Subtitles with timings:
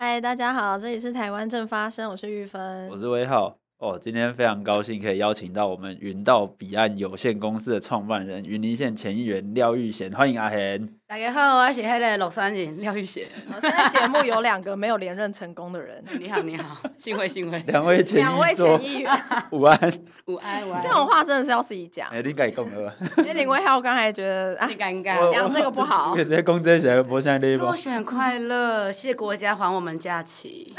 [0.00, 3.58] 嗨，大家好，这里是台湾正发生，我是玉芬，我是威浩。
[3.78, 10.88] 哦，今天非常高兴可以邀请到我们云道彼岸有限公司的创办人云林县前议员廖玉贤，欢迎阿贤。
[11.06, 13.24] 大家好，我是迄个乐山人廖玉贤。
[13.60, 17.56] 现在节目有两个没有连任成功的人， 你好，你好，幸会幸会。
[17.68, 19.12] 两位前两位前议员，
[19.52, 19.78] 午安，
[20.26, 20.82] 午安，午安。
[20.82, 22.08] 这种话真的是要自己讲。
[22.08, 22.92] 哎，你敢讲了？
[23.18, 26.14] 因为林威浩刚才觉得啊，你尴尬，讲这个不好。
[26.18, 30.74] 直接公这些，我现在落选快乐，谢谢国家还我们假期。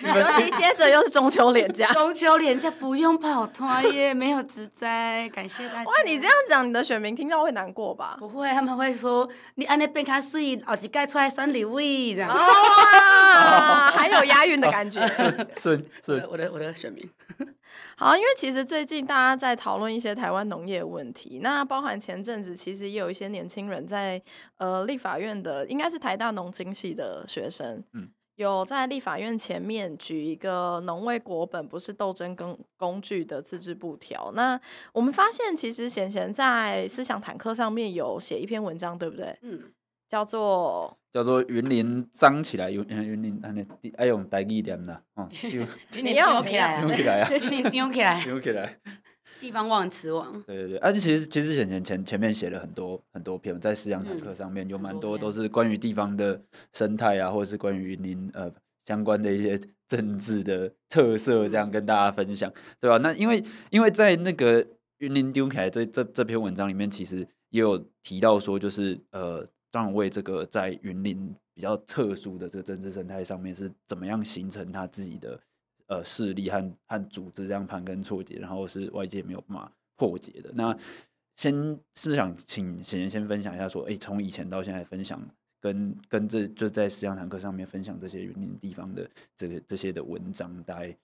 [0.14, 5.84] 尤其接着又是中秋连假，中秋连假不用跑团耶，没有职灾，感谢大家。
[5.84, 8.16] 哇，你这样讲，你的选民听到会难过吧？
[8.18, 12.30] 不会，他们会说你安尼变卡水，后一盖出来三里位这样。
[12.32, 15.06] 哇，还有押韵的感觉，
[15.60, 17.08] 是是，我的我的选民。
[17.96, 24.20] 好，因为其实最近大家在讨论一些台湾农业问题，那包含前阵子其实也有一些年轻人在
[24.56, 28.08] 呃立法院的，应该是台大农经系的学生，嗯。
[28.42, 34.32] 有在立法院前面举一个农卫国本不是斗争工工具的自制布条。
[34.34, 34.58] 那
[34.92, 39.36] 我们发现，其实贤贤在思想坦克上面有写一篇文章，对不对？
[39.42, 39.60] 嗯，
[40.08, 43.66] 叫做叫做云林脏起来，云云林安尼
[43.98, 48.80] 爱用台语一点的哦，云林丢起来，丢 起来啊， 云林丢起来，丢起来。
[49.40, 56.40] 地方忘词王，对对对，而、啊、且其实其实前前前前面写了很多很多篇，在思想坦克上面有蛮多都是关于地方的
[56.74, 58.52] 生态啊，或者是关于云林呃
[58.84, 62.98] 相关的一些政治的特色，这样跟大家分享，对吧？
[62.98, 64.64] 那因为因为在那个
[64.98, 75.40] 云林丢起来这这这篇文章里面，其实也有提到说，就是呃张荣味这个在云林比较特殊的这个政治生态上面是怎么样形成他自己的。
[75.90, 80.52] 呃，势力和和组织这样盘根错节，然后是外界没有办法破解的。
[80.54, 80.76] 那
[81.34, 81.52] 先
[81.96, 85.20] 是想请贤贤先分享一下，说，哎、从以前到现在分享，
[85.60, 90.96] 跟跟这就在思想坦克上面分享这些云林地方的这个这些的文章，大概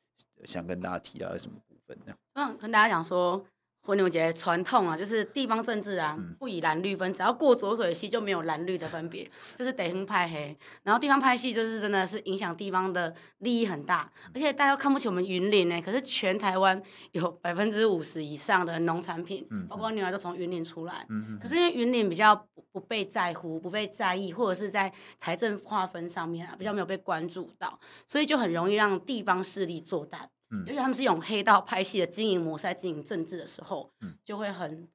[0.45, 1.99] 想跟大家提到什么部分？
[2.05, 3.45] 这样，嗯，跟大家讲说。
[3.87, 10.59] 婚友节传统啊，就是地方政治啊，不以蓝绿分，只要过浊水溪就没有蓝绿的分别，就是地方派黑。
[10.83, 15.81] 然后地方派系就是真的是影响地方的利益很大，而且大家都看不起我们云林呢。
[15.81, 16.83] 可是全台湾
[17.13, 21.07] 有百分之五十以上的农产品，包括牛奶都从云林出来。
[21.41, 22.35] 可是因为云林比较
[22.73, 30.29] 不被在乎、不被在意，或者是在财政划分上面啊比较没有被关注到，所以就很容易让地方势力做大。
[30.51, 34.87] 嗯，因为他们是用黑道拍戏的经营模式在经营政治的时候，嗯，就会很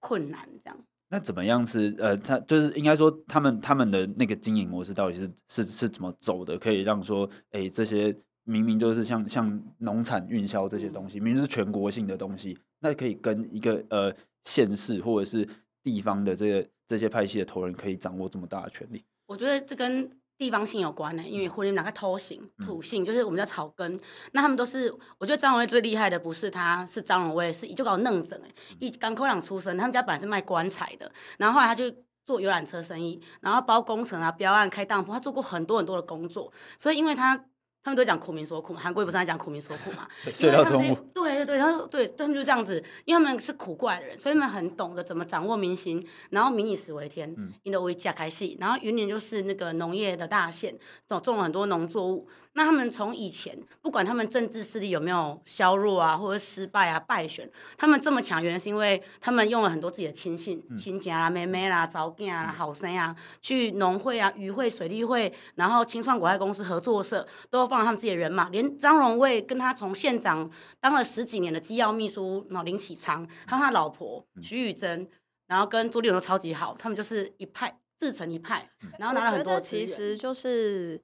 [0.00, 0.48] 困难。
[0.64, 0.78] 这样，
[1.10, 6.58] 那怎么样是呃，他就是应该说他们他们的那个经营模式到底是是是怎么走的？
[6.58, 14.14] 可以让说，哎、欸，这些明明就是像像农产运销这些东西，明明是全国性的东西，那可以跟一个呃
[14.44, 15.46] 县市或者是
[15.82, 19.04] 地方的这个这些拍戏的头人可以掌握这么大的权力？
[19.26, 20.10] 我觉得这跟。
[20.38, 23.98] 地方性有关呢，因为婚姻哪个土性土性，就是我们叫草根，
[24.32, 31.84] 那他们都是，我觉得张荣威最厉害的不是他是张荣威，是就搞弄整哎，一港口朗出身，他们家本来是卖棺材的，然后后来他就
[32.24, 37.44] 做游览车生意，然后包工程啊、标案、开当铺，他做过很多很多的工作，所以因为他。
[37.86, 40.08] 他们都讲苦民所苦嘛，韩国不是在讲苦民所苦嘛？
[40.34, 40.94] 睡到中午。
[41.14, 47.32] 对对对，他说对，他们就这样子，因为他们是苦过来的人，所以他们很懂得怎么掌握民心，然后民以食为天，
[47.62, 48.58] 因得为家开戏。
[48.60, 50.76] 然后云林就是那个农业的大县，
[51.06, 52.28] 种种了很多农作物。
[52.54, 68.48] 那他们从以前，不管他们政治势力有没有削弱啊，或者失败啊、败选，他们这么强，原因是因为他们用了很多自己的亲信、亲家啦、妹妹啦、早囝啊、好生啊，去农会啊、渔会、水利会，然后清创国外公司合作社，都放了他们自己的人马。
[68.48, 70.50] 连张荣卫跟他从县长
[70.80, 75.06] 当了十几年的机要秘书，然后林启昌，还有他老婆徐宇珍，
[75.46, 79.60] 然后跟朱立伦都超级好，他们就是一派自成一派，然后拿了很多。
[79.60, 81.00] 其实就是。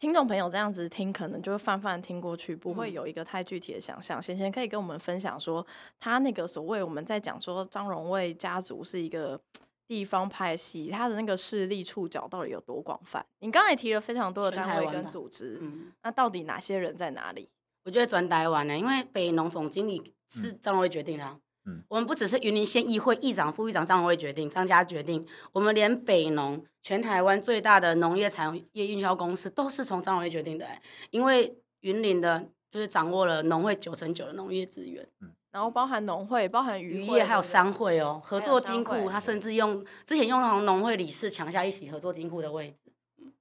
[0.00, 4.22] 听众朋友这样子听，可能就会泛泛听过去，不会有一个太具体的想象。
[4.22, 5.66] 贤贤、嗯、可以跟我们分享说，
[5.98, 9.38] 他那个所谓我们在讲说张荣卫家族是一个
[9.90, 13.26] 地方派系，他的那个势力触角到底有多广泛？
[13.40, 17.50] 你刚才提了非常多的单位跟组织，嗯、那到底哪些人在哪里？
[17.84, 21.40] 我觉得转台湾呢，因为北农总经理是张荣威决定的、啊。
[21.66, 30.68] 嗯、我们不只是云林县议会议长、副议长张荣威决定，张家决定，我们连北农全台湾最大的农业产业运销公司都是从张荣威决定的。
[31.10, 43.32] 因为云林的就是掌握了农会九成九的农业资源，嗯、然后包含农会、包含渔业，还有商会哦，合作金库，他甚至用之前用从农会理事抢下一起合作金库的位置，嗯、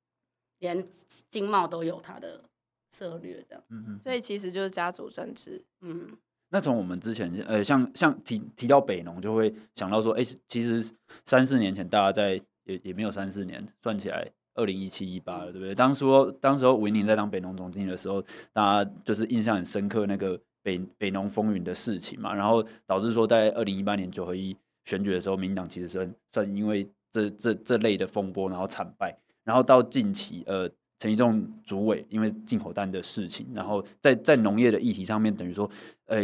[0.59, 0.87] 连
[1.29, 2.41] 经贸都有他的
[2.91, 6.17] 策略，这样，嗯嗯，所以其实就是家族政治，嗯。
[6.51, 10.91] 那从我们之前，呃，像像提提到北农，就会想到说，哎、欸，其实
[11.23, 15.75] 三四年前大家在也也没有三四年，算起来，二零一七一八了，对不对？
[15.75, 18.19] 当初当时候吴音宁在当北农总经理的时候，
[18.51, 30.69] 大家就是印象很深刻那个北北农风云的事情嘛，然后导致说在二零一八年九合一选举的时候，民党其实算算因为这这这类的风波，然后惨败，然后到近期呃。
[31.01, 35.71] 陈吉仲主委因为进口单的事情，然后在在农业的议题上面，等于说，
[36.07, 36.19] 呃，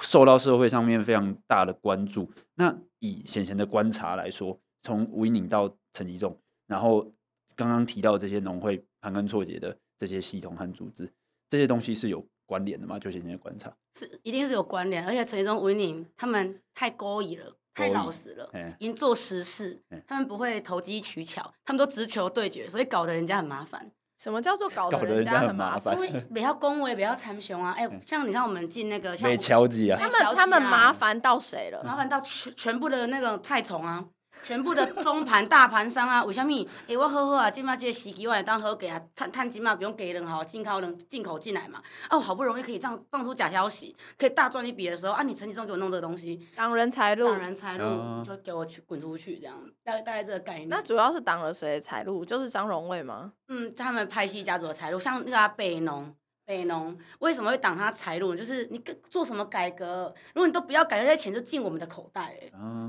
[0.00, 2.28] 受到社会上面非常大的关注。
[2.56, 6.36] 那以显贤的观察来说，从吴音宁到陈吉仲，
[6.66, 7.08] 然后
[7.54, 11.08] 刚刚提到这些农会盘根错节的这些系统和组织，
[11.48, 12.98] 这些东西是有关联的吗？
[12.98, 15.04] 就显贤的观察，是一定是有关联。
[15.06, 23.90] 而且陈吉仲、吴音宁他们太勾引了，太老实了，已经做实事，他们不会投机取巧，他们都直球对决，所以搞得人家很麻烦。
[24.18, 25.94] 什么叫做搞得人家很麻烦？
[25.94, 27.72] 因为不要恭维，不要参雄啊！
[27.72, 31.84] 哎、欸，像你像我们进那个，像没敲击啊，啊，他们他们麻烦到谁了？
[31.84, 34.02] 麻烦到全全部的那个菜虫啊！
[34.42, 36.52] 全部的中盘大盘商啊， 为什么？
[36.82, 41.82] 哎、欸，我好好啊，今麦这个时机我来当好给啊，探探金嘛，不用给人吼，进口人进口进来嘛。
[42.10, 50.68] 哦，好不容易可以这样放出假消息，可以大赚一笔的时候啊，你陈吉仲给我弄这个东西，挡人财路，挡人财路，嗯、就给我去滚出去，这样大概大概这个概念。
[50.68, 52.24] 那主要是挡了谁的财路？
[52.24, 53.32] 就是张荣味吗？
[53.48, 56.14] 嗯，他们派系家族的财路，像那个、啊、北农。
[56.46, 58.34] 北农为什么会挡他财路？
[58.34, 62.38] 就是你做什么改革，如果你都不要改革，这些钱就进我们的口袋，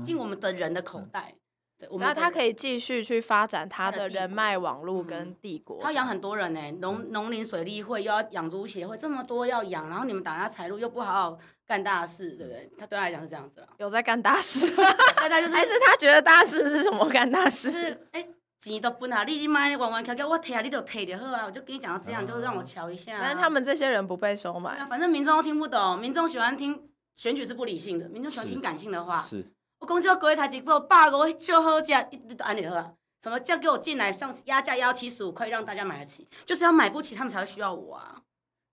[0.04, 1.34] 进我们的人的口袋。
[1.76, 5.80] 对，那他可以继续去发展他的人脉网络跟帝国。
[5.82, 12.70] 他养很多人呢，农农林水利会又要养猪协会，这么多要养，然后你们挡他财路又不好好干大事，对不对？
[12.78, 13.68] 他对他来讲是这样子了。
[13.78, 14.66] 有在干大事，
[15.20, 17.08] 现在就是还是他觉得大事是什么？
[17.08, 18.24] 干大事是哎。
[18.68, 23.20] 钱都分啊，你你妈的弯弯翘翘，我提啊，你就提就好啊，我就跟你讲到这样，就让我瞧一下、啊。
[23.22, 29.22] 但是他们这些人不被收买，反正民众都听不懂，民众喜欢听选举是不理性的，民众喜欢听感性的话。
[29.22, 32.92] 是，是我讲这个各位才几个百个，我就好价，一安尼好啊。
[33.22, 38.16] 什么叫给我进来上压价要七十五块，让大家买得起，就是要买不起，他们才会需要我啊。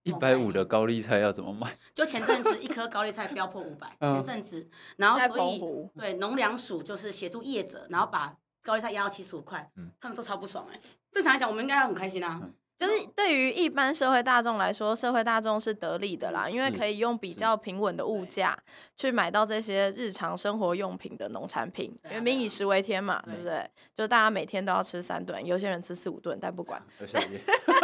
[0.03, 1.75] 一百五的高丽菜要怎么买？
[1.95, 5.61] 就前阵子一颗高丽菜飙破五百， 前阵子，然后所以
[5.97, 8.35] 对农粮署就是协助业者，然后把。
[8.65, 9.71] 高丽菜压到七十五块，
[10.01, 10.81] 他们都超不爽哎、欸。
[11.11, 12.41] 正常来讲，我们应该要很开心啊。
[12.41, 18.57] 嗯就是对于一般社会大众来说，社会大众是得利的啦，因为可以用比较平稳的物价
[18.97, 23.65] 去买到这些日常生活用品的农产品，因为民以食为天嘛，对不对？
[23.95, 26.81] 就大家每天都要吃三顿，有些人吃四五顿，但不管。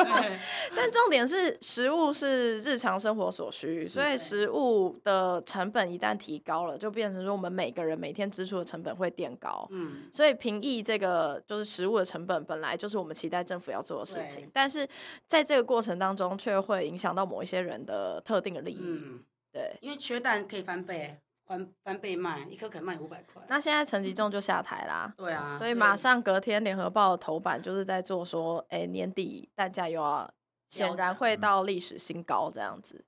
[0.75, 9.65] 但重点是食物是日常生活所需，所以食物的成本一旦提高了，就变成说我们每个人每天支出的成本会变高。
[9.71, 14.80] 嗯，所以平抑这个就是食物的成本，本来就是我们期待政府要做的事情，但是。
[15.27, 18.79] 在这个过程当中，却会影响到某一些人的特定的利益。
[18.81, 23.41] 嗯，对，因为缺蛋可以翻倍，翻翻倍卖，一颗可能卖五百块。
[23.47, 25.13] 那现在陈吉仲就下台啦。
[25.17, 30.31] 对啊，所以马上隔天联合报的头版就是在做说，哎，年底蛋价又要
[30.69, 33.03] 显然会到历史新高这样子。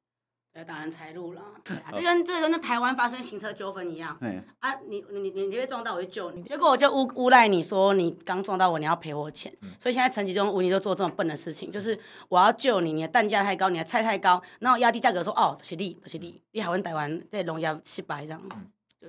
[0.55, 4.15] 要挡人财路了，对啊， 这跟这跟那台湾发生行车纠纷一样。
[4.59, 9.51] 啊，你你你你被撞到，我就救你，结果我就诬诬赖你说你刚撞到我，你要赔我钱。
[9.61, 11.97] 嗯、所以现在陈吉中、吴妮就做这种笨的事情，就是
[12.29, 18.41] 我要救你，你的蛋价太高，你的菜太高，然后压低价格说哦，是你，是你，你还问台湾在农业失败这样。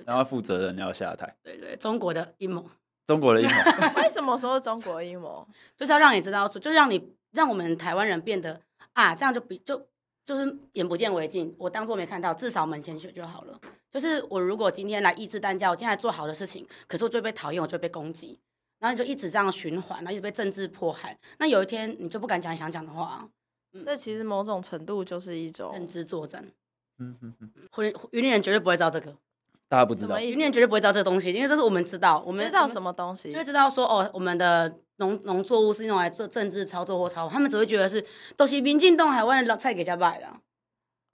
[0.05, 1.31] 然后负责人要下台。
[1.43, 2.65] 对，对对，中国的阴谋。
[3.05, 3.55] 中国的阴谋。
[4.01, 5.47] 为什么说中国的阴谋？
[5.77, 8.59] 就是要让你知道，就让你让我们台湾人变得
[8.93, 9.85] 啊，这样就比就。
[10.25, 13.59] 就是眼不见为净，我当做没看到，至少门前雪就好了。
[13.91, 18.39] 就是我如果今天来抑制单价，我今天来做好的事情，可是我就被讨厌，我就被攻击，
[18.79, 21.17] 然后你就一直这样循环，然后一直被政治迫害。
[21.37, 23.29] 那有一天你就不敢讲你想讲的话。
[23.83, 26.45] 这、嗯、其实某种程度就是一种认知作战。
[26.97, 27.51] 嗯嗯嗯，
[27.83, 29.13] 云云林人绝对不会知道这个，
[29.67, 34.79] 大家不知道，云林人绝对不会知道这个东西，因为这是我们知道，我们知道什么东西，就会知道说哦，我们的。
[34.97, 38.01] 农农作物是用来做政治操作或操，他们只会觉得是
[38.37, 40.37] 都是民进党海外的老菜给家卖了。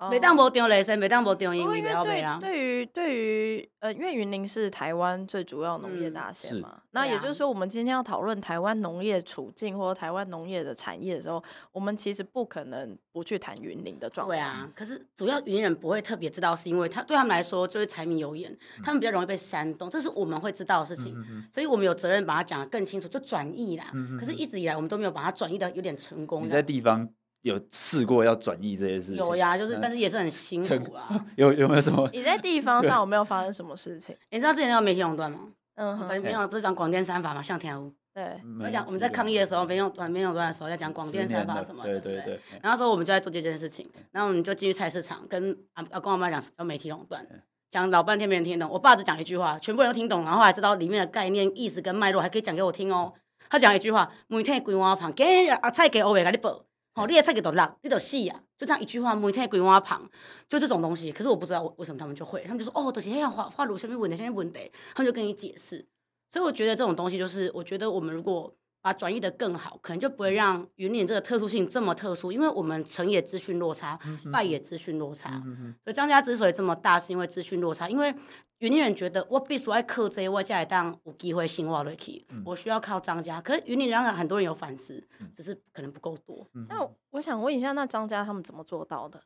[0.09, 2.37] 每当无丢雷声，每当无丢英语，不要背啦。
[2.41, 14.37] 对于对于呃，因为云林是台湾最主要农业大县嘛，嗯、那也就是说，我们今天要讨论台湾农业处境或者台湾农业的产业的时候，我们其实不可能不去谈云林的状况。
[14.37, 23.91] 对啊，可是主要云林人不会特别知道，是因为他对他们来说就是柴米油盐，嗯、他们比较容易被煽动，这是我们会知道的事情，嗯、哼哼所以我们有责任把它讲得更清楚，就转译啦。
[23.93, 26.43] 嗯、哼哼可是一直以来我们都没有把它转译的有点成功。
[26.43, 27.09] 你在地方。
[27.41, 29.15] 有试过要转移这些事情？
[29.15, 31.07] 有呀，就是，但是也是很辛苦啊。
[31.37, 32.09] 有有没有什么？
[32.13, 34.15] 你在地方上有没有发生什么事情？
[34.29, 35.39] 你知道之前那个媒体垄断吗？
[35.75, 37.41] 嗯，媒体垄断不是讲广电三法吗？
[37.41, 37.91] 向天屋。
[38.13, 38.23] 对，
[38.61, 42.39] 我讲我们在抗议的时候，媒体垄断媒体垄断的时候在讲广电三法什么的，对对对。
[42.61, 47.25] 然后说我们就在做这件事情，然后我们就进去菜市场，跟阿阿公阿妈讲要媒体垄断，
[47.71, 48.69] 讲老半天没人听懂。
[48.69, 53.13] 我爸只讲一句话，全部人都听懂，然后还知道里面的概念、意思跟脉络，还可以讲给我听哦。
[53.49, 58.43] 他讲一句话：每天规碗旁，今日阿菜给欧伟给你报，好，你也菜给都烂，你都死啊！
[58.57, 60.01] 就这样一句话，每天规碗胖，
[60.49, 61.09] 就这种东西。
[61.09, 64.59] 可是我不知道为什么他们就会，他们就说哦，都是要画画炉下面问题，什么问的，
[64.93, 65.85] 他们就跟你解释。
[66.29, 73.99] 所以我觉得这种东西就是，我觉得我们如果把转移的更好，可能就不会让云林这个特殊性这么特殊，因为我们成也资讯落差，
[74.31, 75.41] 败也资讯落差。
[75.83, 78.13] 所以张家之所以这么大，是因为资讯落差，因为。
[78.61, 82.23] 云林人觉得我必须要靠这个，我才会当有机会生活下去。
[82.45, 85.03] 我需要靠张家，可是云林人很多人有反思，
[85.35, 86.47] 只是可能不够多。
[86.69, 89.19] 那我想问一下，那张家他们怎么做到的？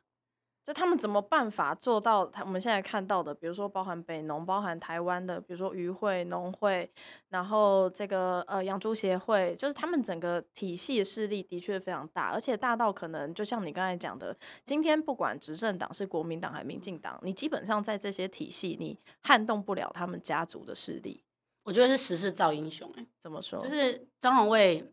[0.66, 2.26] 就他们怎么办法做到？
[2.26, 6.90] 他我们现在看到的，比如说包含北农，包含台湾的，比如说渔会、农会，
[7.28, 21.22] 然后这个呃养猪协会，就是他们整个体系的势力的确非常大，而且大到可能就像你刚才讲的，今天不管执政党是国民党还是民进党，你基本上在这些体系，你撼动不了他们家族的势力。
[21.62, 23.64] 我觉得是时势造英雄，欸，哎，怎么说？
[23.64, 24.92] 就是张荣卫。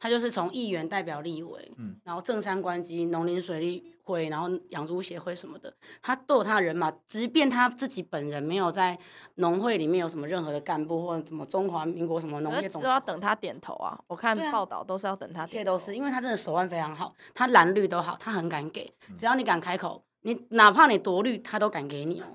[0.00, 6.90] 他就是从议员代表立委，嗯，然后正三关机、农林水利会，然后养猪协会什么的，他都有他的人马。
[7.06, 8.98] 即便他自己本人没有在
[9.36, 13.98] 农会里面有什么任何的干部或者什么中华民国什么农业总，都要等他点头啊！
[14.06, 22.26] 我看报道都是要等他点头，这些都是因为他真的手腕非常好，他蓝绿都好，他很敢给，只要你敢开口，你哪怕你多绿，他都敢给你哦。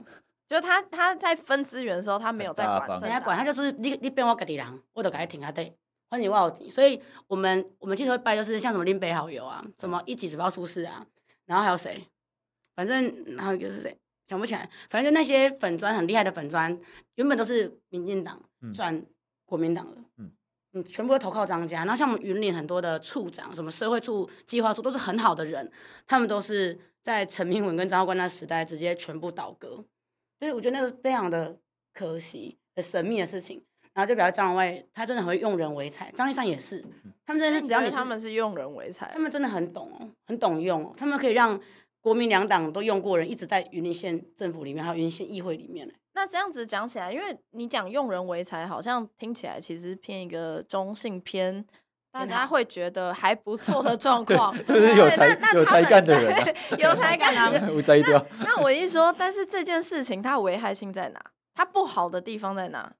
[0.47, 5.75] 就他他在分资源的时候，他没有在管，人家管他就是你你变我家己人，我都给他挺下对。
[6.09, 11.03] 欢迎我，所以我们我们记者会拜就是像什么林北好友啊，什么一己指标出事啊，
[11.45, 12.07] 然后还有谁，
[12.75, 13.97] 反正还有一个是谁
[14.27, 16.79] 想不起来，反正就那些粉砖很厉害的粉砖，
[17.15, 18.41] 原本都是民进党
[18.73, 19.05] 转
[19.45, 20.31] 国民党的，嗯，
[20.73, 21.79] 嗯，全部都投靠张家。
[21.79, 25.69] 然后像我们云林很多的处长，什么社会处、计划处都是很好的人，
[26.07, 29.85] 他们都是在陈明文跟张耀关那时代直接全部倒戈，
[30.39, 31.59] 所以我觉得那个非常的
[31.93, 33.63] 可惜、很神秘的事情。
[33.93, 36.11] 然后就比较张荣味，他真的很会用人为才。
[36.11, 36.83] 张丽善也是，
[37.25, 40.93] 他们真的是只要你他们是用人为才，他们真的很懂哦，很懂用哦。
[40.97, 41.59] 他们可以让
[42.01, 45.89] 国民两党都用过人，一直在云林县政府里面，还有云林县议会里面。
[46.15, 51.65] 那这样子讲起来，因为你讲用人为才，好像听起来其实偏一个中性偏，
[52.11, 57.83] 大家会觉得还不错的状 况，就是有才有才干的人，有才干的人。
[58.39, 61.19] 那那我一说，但是这件事情它危害性在哪？
[61.55, 62.91] 它不好的地方在哪？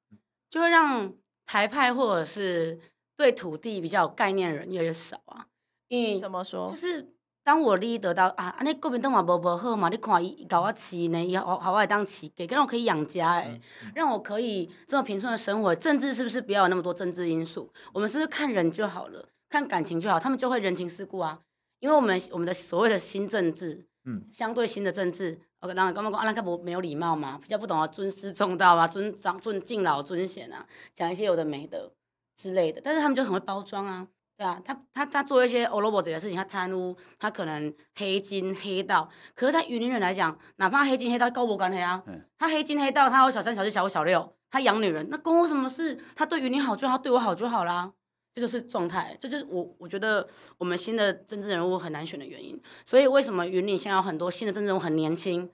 [0.53, 1.11] 就会让
[1.47, 2.79] 台派或者是
[3.17, 5.47] 对土地比较有概念的人越来越少啊。
[5.89, 6.69] 嗯，怎么说？
[6.69, 7.11] 就是
[7.43, 15.73] 当我利益得到啊，那国民党嘛无无好嘛，你看伊搞我饲呢，伊好好我当饲给，让我可以养家哎，嗯、让我可以这么平顺的生活。
[15.73, 17.73] 政治是不是不要有那么多政治因素？
[17.91, 20.19] 我们是不是看人就好了，看感情就好？
[20.19, 21.39] 他们就会人情世故啊，
[21.79, 25.41] 因为我们我们的所谓的新政治，嗯，相对新的政治。
[25.63, 31.89] 我刚刚刚刚讲啊，那个不没有礼貌嘛，比较不懂得尊师重道啊，尊长尊敬老尊贤啊，讲一些有的没的
[32.35, 32.81] 之类的。
[32.83, 34.05] 但是他们就很会包装啊，
[34.35, 39.09] 对啊，他他他做一些欧罗伯这些事情，他贪污，他可能黑金黑道。
[39.33, 42.03] 可是，在云林人来讲，哪怕黑金黑道高我无关系啊，
[42.37, 45.97] 他黑金黑道，他有小三小四小五小六，他养女人，那关我什么事？
[46.13, 47.93] 他对云林好就好，对我好就好啦。
[48.33, 52.59] 这就是状态，这就是我我觉得我们新的政治人物很难选的原因。
[52.83, 55.47] 所以为什么云岭现在有很多新的政治人物很年轻？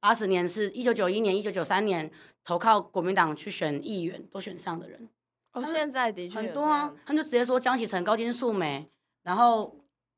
[0.00, 2.10] 八十年是一九九一年、一九九三年
[2.44, 5.08] 投靠国民党去选议员都选上的人。
[5.52, 8.86] 哦，现在的确很多啊，他们就直接说江启臣、高金素梅，
[9.22, 9.74] 然后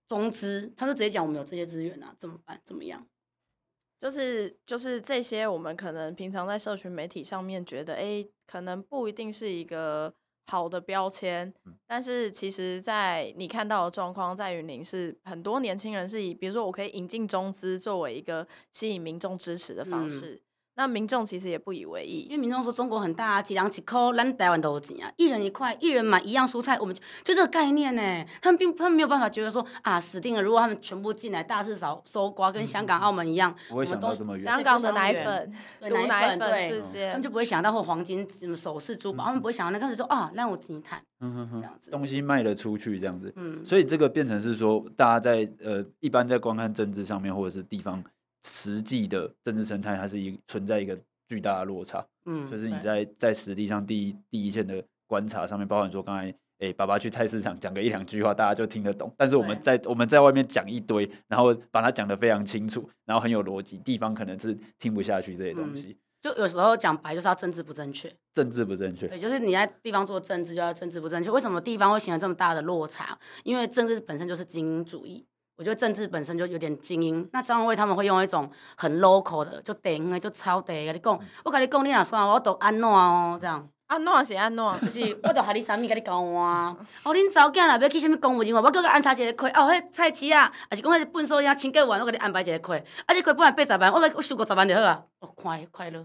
[0.08, 2.60] 中资，他们就直接讲我们有这些资源啊，怎么办？
[2.66, 3.06] 怎么样？
[4.00, 10.12] 就是就是这些，我们可能平常在社群媒体上面觉得，哎，可能不一定是一个。
[10.50, 11.52] 好的标签，
[11.86, 20.34] 但是其实，在你看到的状况，在云林是很多年轻人是以，比如说我可以引进中资作为一个吸引民众支持的方式。
[20.34, 20.40] 嗯
[20.78, 28.24] 那民众其实也不以为意，因为民众说中国很大啊，几两几扣，咱台湾都有钱啊，一人一块，一人买一样蔬菜，我们就就这个概念呢。
[28.40, 48.00] 他们并他们没有办法觉得说啊，死定了，如果他们全部进来，大肆扫搜刮，跟香港、澳门一样，我们都香港的奶粉、毒奶粉事件，他们就不会想到或黄金什么首饰珠宝，他们不会想到那个时候啊，让我低碳，嗯哼哼，这样子东西卖得出去这样子，嗯，所以这个变成是说，大家在呃一般在观看政治上面或者是地方。
[48.48, 52.04] 实际的政治生态，它是一存在一个巨大的落差。
[52.24, 59.14] 嗯，就是你在在实地上第一第一线的观察上面，包含说刚才哎，爸爸去菜市场讲个一两句话，大家就听得懂。
[59.16, 65.96] 但是我们在我们在外面讲一堆，然后把它讲得非常清楚，然后很有逻辑，地方可能是听不下去这些东西。
[66.20, 69.06] 就有时候讲白就是要政治不正确，政治不正确。
[69.06, 71.30] 对，就是你在地方做政治就要政治不正确。
[71.30, 73.16] 为什么地方会形成这么大的落差？
[73.44, 75.24] 因为政治本身就是精英主义。
[75.58, 83.68] 我觉得政治本身就有点精英，那张荣味他们会用一种很 local 的，就地方的，就超地的，跟你讲，我跟你讲，你若算我都安怎哦，这样。
[83.88, 84.64] 安怎是安怎？
[84.82, 86.32] 就是我着害你啥物，甲你交换。
[86.32, 89.48] 哦，恁查某囝若要去啥物公务员我叫佮安插一个课。
[89.48, 92.74] 哦，迄菜市啊，还是讲迄个粪扫呀，清洁员，我甲你安排一个课。
[92.76, 95.02] 啊，这课本来八十万，我甲我收五十万就好啊。
[95.18, 96.04] 哦，快快乐。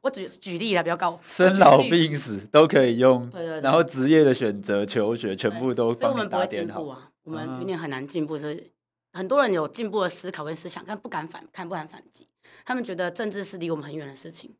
[0.00, 1.20] 我举举例啦，比较高。
[1.28, 3.28] 生老病死都可以用。
[3.28, 3.60] 对对对。
[3.60, 6.74] 然后职业的选择、求学，全部都帮你打点好。
[6.74, 8.38] 所以我们不会进步啊，我们有点很难进步。
[8.38, 8.70] 是
[9.14, 12.28] 很多人有进步的思考跟思想，但不敢反看，不敢反击。
[12.66, 14.54] 他们觉得政治是离我们很远的事情。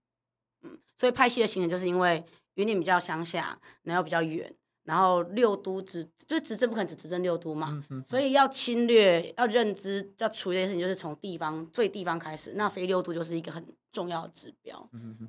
[0.63, 2.25] 嗯，所以派系的形成就是因为。
[2.57, 4.49] 云林比较乡下，然后比较远，
[4.85, 12.53] 然后六都执就执政不可能只执政六都嘛，嗯嗯、所以要侵略、要认知、要处理的事情，就是从地方最地方开始。
[12.55, 14.89] 那非六都就是一个很重要的指标。
[14.93, 15.29] 嗯嗯、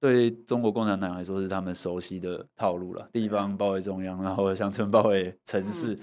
[0.00, 5.92] 对中国共产党来说是他们熟悉的套路了，地方包围中央，然后乡村包围城市。
[5.92, 6.00] 嗯、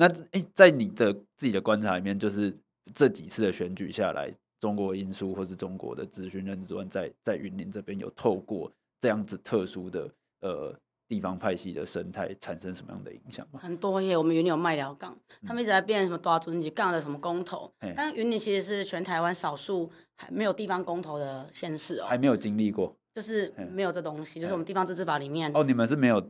[0.00, 2.56] 那诶，在你的自己的观察里面，就是
[2.94, 8.72] 这几次的选举下来，中国因素或是中国的资讯认知观在在云林这边有透过。
[9.02, 10.10] 这样子特殊的
[10.42, 10.78] 呃
[11.08, 13.58] 地方派系的生态产生什么样的影响吗？
[13.62, 26.20] 很多耶，我们云林有麦寮港，他们一直在变什么大村级杠的什么公投，嗯、但云林其实是全台湾少数还没有地方公投的县市哦，还没有经历过，就是没有这东西，就是我们地方自治法里面哦，你们是没有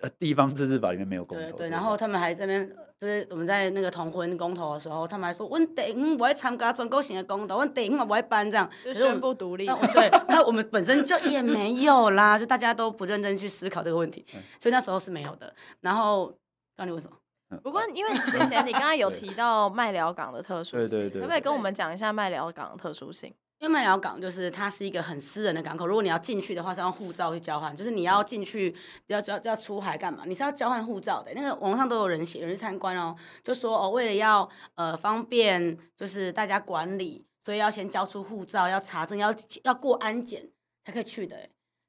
[0.00, 2.76] 呃地方自治法里面没有公投，对对，然后他们还在那边。
[3.00, 9.64] 就是我们在那个同婚公投的时候，他们还说，阮地方不会参加全国性的公投，阮地方也不会办这样，就宣布独立。
[9.64, 14.22] 对，那我们本身就也没有啦，就大家都不认真去思考这个问题，
[14.60, 15.50] 所以那时候是没有的。
[15.80, 16.30] 然后，
[16.76, 17.16] 刚你问什么？
[17.62, 23.32] 不过因为之前你刚刚有提到麦寮港的特殊性，对对对，可不可以跟我们讲一下麦寮港的特殊性？
[23.60, 28.74] 因为麦寮港就是它是一个很私人的港口，如果你要进去的话，是用护照去交换，就是你要进去
[29.08, 30.22] 要要要出海干嘛？
[30.26, 31.30] 你是要交换护照的。
[31.34, 33.14] 那个网上都有人写，有人参观哦，
[33.44, 40.48] 就说哦，为了要呃方便，就是大家管理，所以要先交出护照，要查证，要要过安检
[40.86, 41.36] 才可以去的。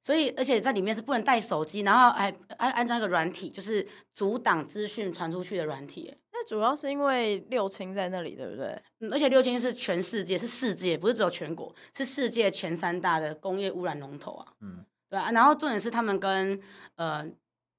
[0.04, 6.14] 所以而且在里面是不能带手机，然后还安安装一个软体，就是阻挡资讯传出去的软体。
[6.48, 8.82] 主要是因为六轻在那里，对不对？
[9.00, 14.46] 嗯，而且六轻是全世界，是世界，不是只有全国，是世界前三大的工业污染龙头啊。
[14.62, 15.32] 嗯，对啊。
[15.32, 16.60] 然后重点是他们跟
[16.96, 17.26] 呃，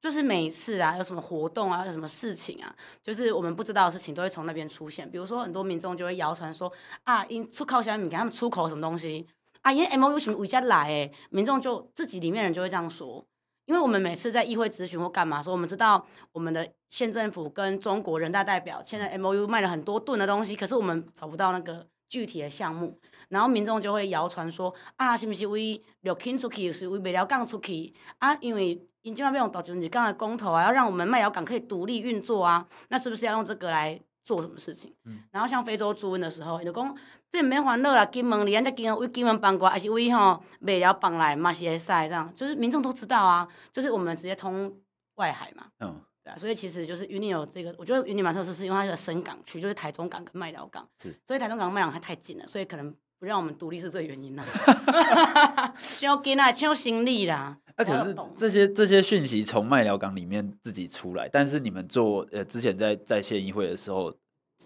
[0.01, 5.09] 就是每一次啊，有什么活动啊，有什么事情啊，就是我们不知道的事情都会从那边出现。
[5.11, 6.73] 比如说，很多民众就会谣传说
[7.05, 9.27] 啊，因出口小米给他们出口什么东西
[9.63, 13.25] 啊，因 M O U 什么回家来诶，民众就自己里面人就会这样说。
[13.67, 22.99] 因为我们每次在议会质询或干嘛说，我们知道我们的县政府跟中国人大代表签了 M O U，卖了很多吨的东西，可是我们找不到那个具体的项目，
[23.29, 28.37] 然后民众就会谣传说啊，是不是为六轻出去，是为麦寮港出去啊？
[28.41, 34.01] 因为因这边用大圳子港的公投啊，要让我们麦寮港可以独立运作啊，那是不是要用这个来？
[34.25, 34.95] 做什么事情？
[35.05, 36.97] 嗯、然后像非洲猪瘟的时候，就讲
[37.31, 44.73] 这免烦恼啦，金门里，咱这金门为金门帮过来，还是为吼麦寮搬来嘛是会使这样，就是民众都知道啊，就是我们直接通
[45.17, 51.15] 外海嘛，嗯，对啊，所以其实就是云林有这个，我觉得云林蛮特殊，是因为它是个深港区，就是台中港跟麦寮港，是。
[51.27, 54.45] 所以台中港跟麦寮港还太近了，所以可能不让我们独立是这个原因啦。
[55.79, 57.59] 想紧啊，抢行李啦。
[57.77, 64.13] 啊，可是这些这些讯息从麦寮港里面自己出来，但是你们做呃之前在在县议会的时候。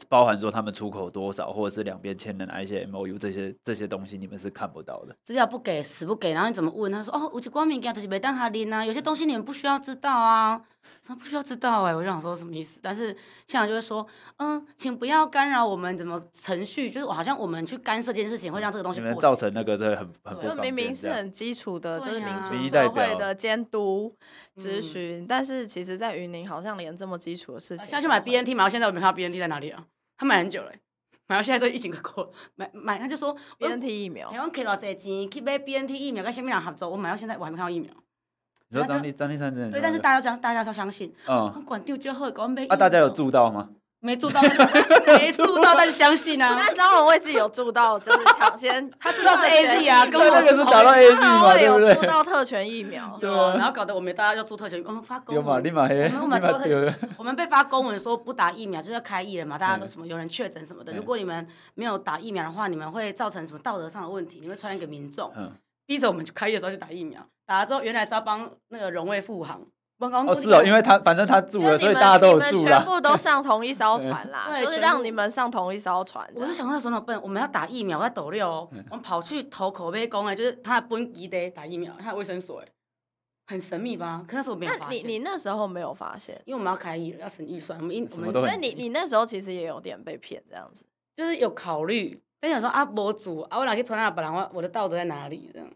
[0.08, 5.16] 包含说他们出口多少，或者是两边签的哪一些 M O U 这些这些东西，你们是看不到的。
[5.24, 6.90] 资料不给，死不给，然后你怎么问？
[6.90, 10.60] 他说：“哦，我去光明讲就是没当他拎啊，有些东西你们不需要知道啊，
[11.02, 12.78] 什么不需要知道哎、欸。”我就想说什么意思？
[12.82, 14.06] 但是现在就会说
[14.38, 20.72] ：“嗯，请不要干扰我们怎么程序，就是好像我们去干涉这件事情会让这个东西。”你们造成那个这很很不方便。
[20.72, 24.14] 明明是很基础的，就是民主社会的监督
[24.56, 29.85] 咨询，嗯、但是其实，在云林好像连这么基础的事情，像去买 B N T 嘛，现在我没看到 B N T 在哪里啊？
[30.16, 30.72] 他买很久了，
[31.26, 32.30] 买到现在都疫情快过了。
[32.54, 36.22] 买买他就说 B N T 疫苗，台湾给了多少钱去买 B N T 疫苗？
[36.22, 36.88] 跟什么人合作？
[36.88, 37.90] 我买到现在我还没看到疫苗。
[38.68, 39.70] 你说张丽张丽珊真的？
[39.70, 41.14] 对，但是大家都大家都相信。
[41.28, 41.62] 嗯。
[41.64, 42.66] 管丢就好，管买。
[42.66, 43.70] 啊，大家有注到吗？
[44.00, 44.40] 没做到，
[45.18, 46.54] 没做到，但是相信啊。
[46.60, 51.94] 那张荣卫是有做到，就是抢先， 他知道是 A Z 啊，跟我那个是打到 A Z 嘛，对不对？
[51.94, 64.40] 住到特权疫苗，对，然后搞得我们大家要做特权，我们发公文，我们我们被发公文说不打疫苗就是要开议了嘛，大家都什么有人确诊什么的，如果你们没有打疫苗的话，你们会造成什么道德上的问题？
[64.40, 65.32] 你会传染给民众，
[65.86, 69.60] 逼着我们去开业的时候去打疫苗，打了之后原来是要帮那个荣卫复航。
[69.98, 72.50] 哦，是哦，因为他反正他住了，所以大家都有住了。
[72.52, 76.28] 你们全部都上同一艘船啦， 就是让你们上同一艘船。
[76.34, 82.66] 我就想那时候那笨，我们要打疫苗，在斗六，我们跑去投口碑公哎，就是他本一得打疫苗，他卫生所哎，
[83.46, 84.22] 很神秘吧？
[84.28, 84.98] 可那时候我没有发现。
[84.98, 90.84] 你你那时候没有发现，因为我们要开议，要省预算，我们一我们所以你你那时候其实也有点被骗这样子，
[91.16, 95.66] 就是有考虑，但想说啊，博主啊，我哪去传达本人，我我的道德在哪里这样？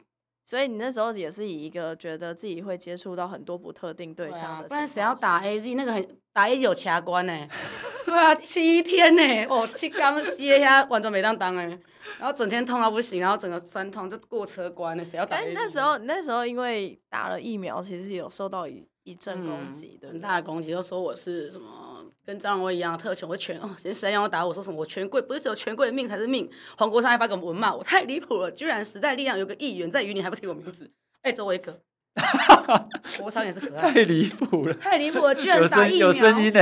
[0.50, 7.48] 所以你那时候也是以一个觉得自己会接触到很多不特定对象的、啊，不然谁要打 AZ 那个很打 AZ 有卡关呢？
[8.04, 11.66] 对啊，七天呢，哦，七刚歇下完全没当当哎，
[12.18, 15.52] 然后整天痛到不行，然后整个酸痛就过车关了，谁要打 AZ？
[15.54, 21.89] 那时候那时候因为打了疫苗，其实有受到一一阵攻击，对，很大的攻击，就说我是什么。
[22.30, 24.76] 跟张荣威一样特权，我权哦，谁谁让我打我说什么？
[24.76, 26.48] 我权贵不是只有权贵的命才是命。
[26.76, 30.88] 黄国昌还发个文骂我太离谱了，居然时代力量有个议员在云林还不提我名字，
[31.22, 31.76] 哎、欸， 周维格，
[33.18, 36.60] 国昌也是可爱，太离谱了，太离谱了，居然打疫苗有声音呢，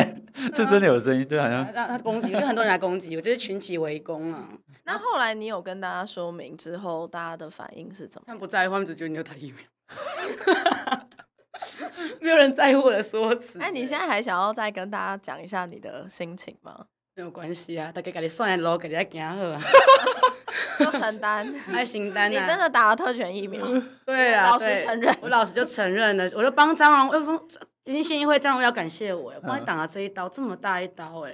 [0.55, 4.49] 是真的有声音，对，好像让他攻击，就很多人来攻击，我觉得群起围攻啊。
[4.87, 8.25] 那后来你有跟大家说明之后，大家的反应是怎么？
[8.27, 9.61] 他们不在乎，他们只觉得你有打疫苗。
[12.21, 13.59] 没有人在乎我的说辞。
[13.61, 16.87] 哎，你现在还想要再跟大家讲一下你的心情吗？
[17.14, 19.61] 没有关系啊，大家给你算的路，给你行好啊。
[20.81, 22.31] 要承担，爱承担。
[22.31, 23.66] 你真的打了特权疫苗？
[24.07, 25.12] 对啊，老实承认。
[25.21, 27.49] 我老实就承认了，我就帮张荣，我
[27.83, 31.33] 今天县议会张荣要感谢我，我帮你挡了这一刀，这么大一刀，哎，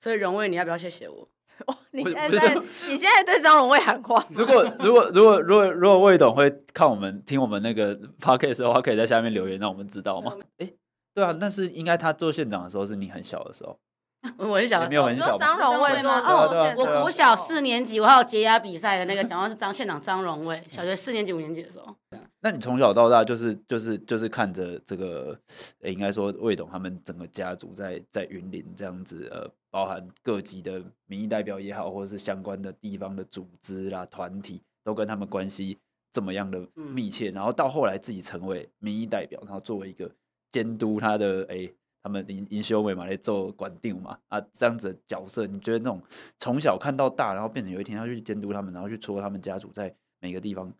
[0.00, 1.28] 所以荣威你要不要谢谢我？
[1.92, 2.54] 你现在在
[2.88, 4.24] 你现在对张荣卫喊话？
[4.30, 10.32] 如果如果如果如果如果魏董会看我们听我们那个 podcast 的话，可以在下面留言让我们知道吗？
[10.58, 10.74] 哎、欸，
[11.14, 13.78] 对啊，但是应该他做县长的时候是你很小的时候，
[14.36, 15.36] 我很小的时候，没有很小。
[15.38, 16.20] 张荣卫吗？
[16.26, 21.94] 哦，我国小四年级，我还有解压比赛的那个讲话是张县长张荣卫，小学四年级五年级的时候。
[22.40, 25.38] 那你从小到大就是就是就是看着这个，
[25.82, 35.78] 欸、应该说魏董他们整个家族在在云林这样子，呃，包含各级的民意代表也好，或者是相关的地方的组织啦、团体，都跟他们关系
[36.12, 40.10] 这么样的密切，嗯、然后到后来自己成为民意代表，然后作为一个
[40.50, 46.02] 监督他的，哎、欸，他们营营修伟嘛来做管定嘛，啊，这样子的角色，你觉得那种
[46.38, 50.72] 从小看到大，然后变成有一天要去监督他们，然后去戳他们家族在每个地方。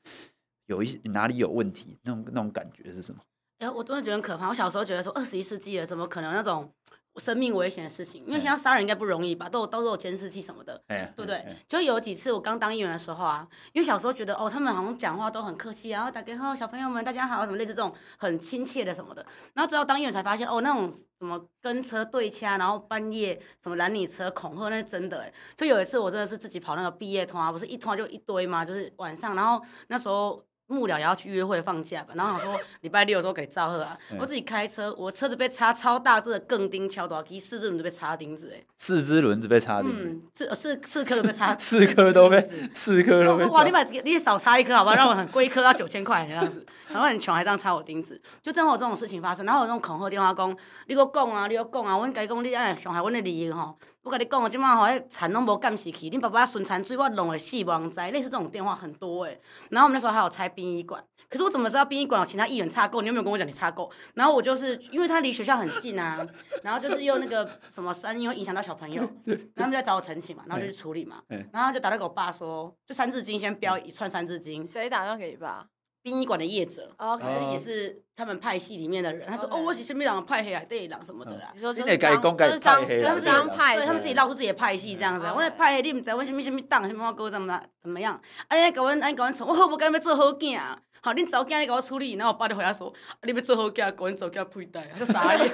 [0.66, 3.20] 有一些哪里有问题，那种那种感觉是什么？
[3.58, 4.50] 哎、我真的觉得很可怕。
[4.50, 6.70] 我小时候觉得说，二十一世纪了，怎么可能那种
[7.18, 8.24] 生命危险的事情？
[8.26, 9.48] 因为现在杀人应该不容易吧？
[9.48, 11.36] 都有都有监视器什么的，欸、对不对？
[11.36, 19.24] 欸、就有几次我刚当议员的时候啊，因为小时候觉得哦，他们好像讲话都很客气，然后打给后小朋友们大家好，什么类似这种很亲切的什么的。
[19.54, 25.32] 然后直到当议员才发现，哦，那种什么跟车对掐，然后半夜什么拦你车恐吓，那是真的哎。
[25.56, 30.42] 就有一次我真的是自己跑那个毕业通啊，不是一通就一堆嘛，就是晚上，然后那时候。
[30.68, 43.44] 幕僚也要去约会放假吧，然后我说 礼拜六的时候给赵贺啊，我自己开车，我车子被插超大只的钢钉，敲多少几四只轮子被插钉子哎，四只轮子被插钉，嗯，四四四颗都被插，四颗都被四颗都被。
[43.46, 44.96] 哇，你把你少插一颗好不好？
[44.96, 50.50] 让我很贵一颗要九千块这样子， 然后很穷还这样插我钉子，就正好有这种事情发生，然后有那种恐吓电话讲，
[50.86, 53.74] 你给我讲啊，你给我讲啊，我跟你讲你爱伤害我的利益吼。
[54.08, 59.38] 我跟你讲，我今晚吼，迄田拢无监视器，恁爸爸孙残水我弄会死亡灾，类似这种电话很多诶。
[59.68, 63.02] 然后我们那时候还有拆殡仪馆，可是我怎么知道殡仪馆有其他议员插购？
[63.02, 63.90] 你有没有跟我讲你插购？
[64.14, 66.26] 然后我就是因为他离学校很近啊，
[66.62, 74.66] 然后就是又那个什么声音会影响到小朋友， 然后他们就在找我陈情嘛，然后就去处理嘛，然后就打电话给我爸说，就三字经先标一串三字经。
[74.66, 75.66] 谁打电话给你爸？
[76.02, 79.24] 殡仪馆的业者，哦可能也是他们派系里面的人。
[79.28, 85.24] 他说：“哦，我是什么人派黑来对狼什么的啦。”你说就是张，就是张，就是张派，对，他们自己闹出自己的派系这样子。
[85.26, 88.20] 我那派黑，你唔知我什么什么党，什么哥怎么怎么样？
[88.48, 90.76] 啊，你搞阮，啊，你搞阮从，我好不干要做好囝啊！
[91.00, 92.14] 好，恁查某囝你给我处理。
[92.14, 95.48] 然后我爸就回答说：“你要做好囝，搞阮查某囝佩戴。”就傻眼。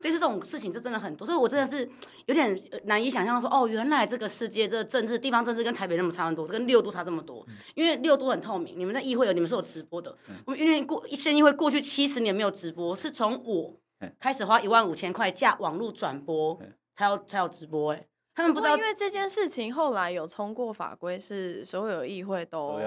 [0.00, 1.88] 类似这种事情就真的很多，所以我真的是
[2.26, 7.44] 有点难以想象说，哦，原来这个世界这个政治地方政治跟台北那么差很多，跟六都差这么多。
[7.74, 10.14] 因为六都很透明，你们在议会有，你们是有直播的。
[10.44, 13.80] 我们因为过县议会过去七十年没有直播，是从我
[14.18, 16.58] 开始花一万五千块架网络转播
[16.96, 17.92] 才有才有直播。
[17.92, 22.80] 哎，他们不知道，因为这件事情后来有通过法规，是所有议会都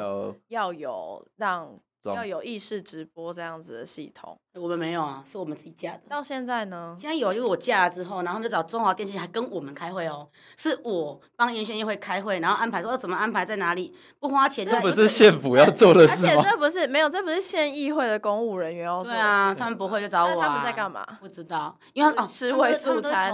[0.48, 1.78] 要有让。
[2.04, 6.02] 要有意识直播这样子的系统，我们没有啊，是我们自己架的。
[6.08, 6.98] 到现在呢？
[7.00, 10.30] 现在有，就是我架了之后，然后就找中华电信，还跟我们开会哦。
[10.58, 14.66] 是我帮原先议会开会，然后安排说要怎么安排在哪里，不花钱。
[14.66, 16.32] 这不是县府要做的事吗？
[16.32, 19.02] 而且这不是没有，这不是县议会的公务人员哦。
[19.04, 20.42] 对啊，他们不会就找我。
[20.42, 21.06] 他们在干嘛？
[21.20, 23.34] 不知道，因为哦，吃位素餐，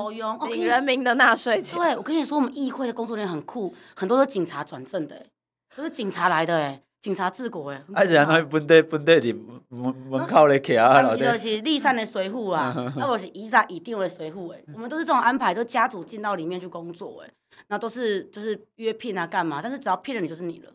[0.49, 1.77] 领人民的纳税钱。
[1.77, 5.27] 对，我跟你说，我们议会的工作人员很酷，很多都是警察转正的，
[5.75, 6.81] 都是警察来的哎。
[7.05, 9.39] 警察治国诶，啊是安怎本地本地伫
[9.69, 17.31] 门门口咧徛啊，是就是立山的随户啊， 啊我是以长以定为随户诶，我们都是这种安排，就家族进到里面去工作诶，
[17.67, 20.71] 那都是就是约聘啊干嘛，但是只要聘了你就是你了。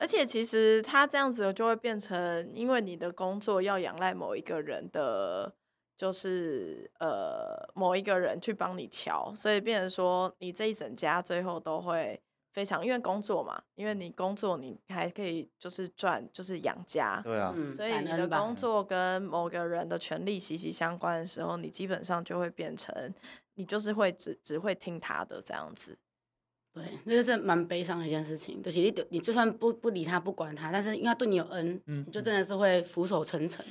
[0.00, 5.54] 而且其实他这样子就会变成，因为你的工作要仰赖某一个人的，
[5.96, 12.20] 就是呃某一个人去帮你瞧，所以变成说你这一整家最后都会。
[12.54, 23.12] 非常因为工作嘛，因为你工作你还可以就是赚就是养家，对啊，所以你的工作跟某个人的权利息息相关的时候，你基本上就会变成
[23.56, 25.98] 你就是会只只会听他的这样子。
[26.72, 28.62] 对，那就是蛮悲伤的一件事情。
[28.62, 33.64] 就是你你就算不不理他不管他，但是因为他对你有恩，嗯、你就真的是会俯首称臣。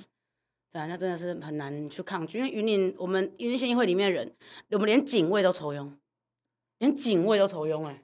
[0.72, 2.38] 对啊，那真的是很难去抗拒。
[2.40, 4.34] 因为云林我们云林县议会里面的人，
[4.72, 5.98] 我们连警卫都抽佣，
[6.80, 8.04] 连警卫都抽佣哎。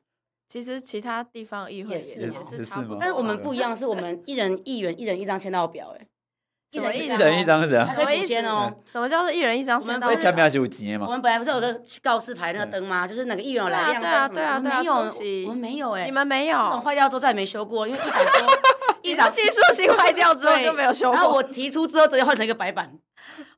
[0.49, 6.07] 其实其他地方议会也是也是差不多，但是我们不一样，是我们一人一元一人一张签到表，哎，
[6.71, 7.87] 一人一人一张是怎样？
[7.93, 8.73] 什么签哦？
[8.87, 10.17] 什么叫做一人一张签到表？
[10.19, 11.05] 签名是有钱吗？
[11.05, 13.07] 我们本来不是有个告示牌那个灯吗？
[13.07, 14.01] 就是哪个议员有来亮灯？
[14.01, 14.93] 对啊对啊对啊，没有，
[15.45, 16.57] 我们没有哎，你们没有？
[16.57, 18.47] 这种坏掉之后再也没修过，因为一直 说
[19.03, 21.15] 议长技术性坏掉之后就没有修过。
[21.15, 22.91] 然后我提出之后直接换成一个白板。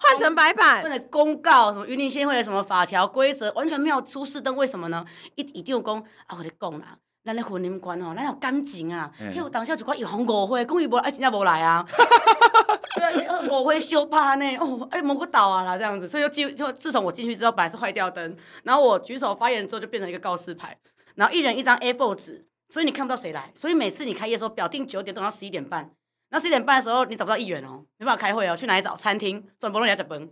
[0.02, 5.06] 换成白板，换成公告，什么云林县会的什么法条规则，完全没有出示灯，为什么呢？
[5.36, 11.86] 一一定有讲啊，我跟你讲啦，咱咧婚姻观哦，咱有感情啊，还有当下就讲一红五花，讲伊无爱真正无来啊，
[12.96, 20.78] 对，误会相拍呢，哦，哎，摸个倒啊啦，这样子，所以就就就自从我进去之后，本来是坏掉灯，然后我举手发言之后就变成一个告示牌，
[21.16, 25.92] 然后一人一张 A4 纸，所以你看不到谁来，所以每次你开业的时候，表定九点等到十一点半。
[26.32, 28.96] 那十一点半的时候，你找不到议员哦，没办法开会哦，去哪里找？
[28.96, 30.30] 餐厅，全部拢在食饭。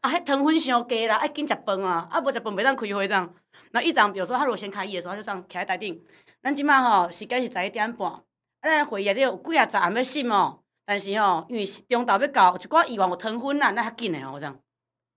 [0.00, 3.34] 啊，还糖分伤低啦，爱紧食饭啊，啊，无食饭袂当开会这样。
[3.72, 6.02] 那议长，比如说他如果先开议的时候，他就这样徛在台顶。
[6.42, 8.22] 咱即马吼时间是十一点半，啊，
[8.62, 14.58] 咱会议内底有几啊十还要审哦，但是吼因为中昼要到，有一寡议员有糖分啦，那较紧的哦这样。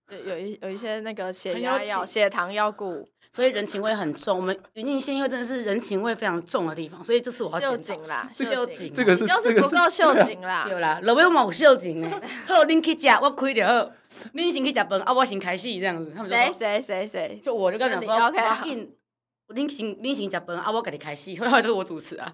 [0.09, 3.07] 有有一有一些那个血压药血糖要顾。
[3.33, 12.21] 所以人情味很重，我们云林县因为真的是人情味非常重的地方，所以这次我要秀景啦，秀景，这个是就是不够秀景啦，对啦，老板有冇秀景呢？
[12.45, 13.89] 好，恁去吃，我开就好，
[14.33, 16.11] 恁先去吃饭，啊，我先开始这样子。
[16.13, 17.39] 他们谁谁谁谁？
[17.41, 18.37] 就我就跟他们说，OK，
[19.47, 22.33] 恁先恁先吃饭，啊，我给你开始，后来就是我主持啊。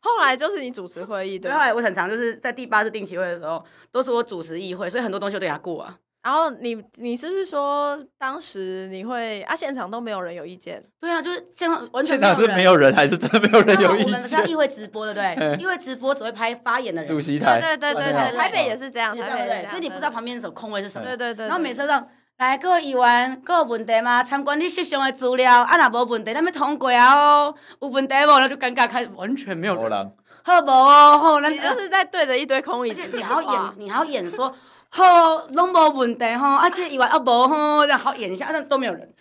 [0.00, 1.50] 后来就是你主持会议，对。
[1.50, 5.98] 后来我很常就是在第八次定期会的时候，都是我主持议会，所以很多东西我都给他过啊。
[6.26, 9.54] 然后你你是不是说当时你会啊？
[9.54, 10.82] 现场都没有人有意见？
[11.00, 14.06] 对啊，就是现场完全现场是没有人，还是真的没有人有意见？
[14.06, 17.08] 我们是议会直播的，对， 议会直播只会拍发言的人。
[17.08, 21.06] 主席台，对对对对对，台北也是这样，台北对，所以你不知道旁边的空位是什么。
[21.06, 21.46] 对对对。
[21.46, 22.04] 然后每次让
[22.38, 24.24] 来各位议员，各有问题吗？
[24.24, 27.54] 参观你实上的资料，啊，若无问题，咱要通过啊哦。
[27.80, 28.38] 有问题无？
[28.40, 30.12] 那就尴尬，开完全没有人。
[30.42, 34.52] 好无哦，好，那你就是在对着一堆空椅子，你还要演，你还要演说。
[34.96, 39.12] 好，拢无问题吼，而且以外啊无吼，然后演一下，但都没有人。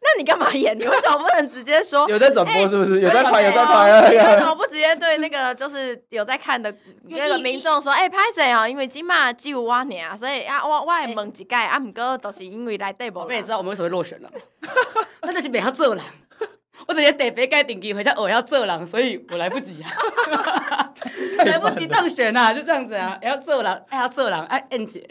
[0.00, 0.78] 那你干嘛演？
[0.78, 2.08] 你为什么不能直接说？
[2.08, 3.00] 有在转播是不是？
[3.00, 4.08] 有在拍，有在拍啊！
[4.08, 6.72] 你为什么不直接对那个就是有在看的
[7.08, 7.90] 那个民众说？
[7.90, 8.68] 哎，拍谁啊？
[8.68, 13.24] 因为今嘛只有我尔，所以啊，我我会问一下啊，毋过都是因为内底无。
[13.24, 14.30] 我也知道我们为什么会落选了，
[15.22, 16.04] 那就是不要做人。
[16.86, 19.90] 我直接得别盖顶级回家，我要做人，所以我来不及啊，
[21.44, 25.06] 来不及当选啊，就这样子啊，要做人，哎要做人，哎燕姐，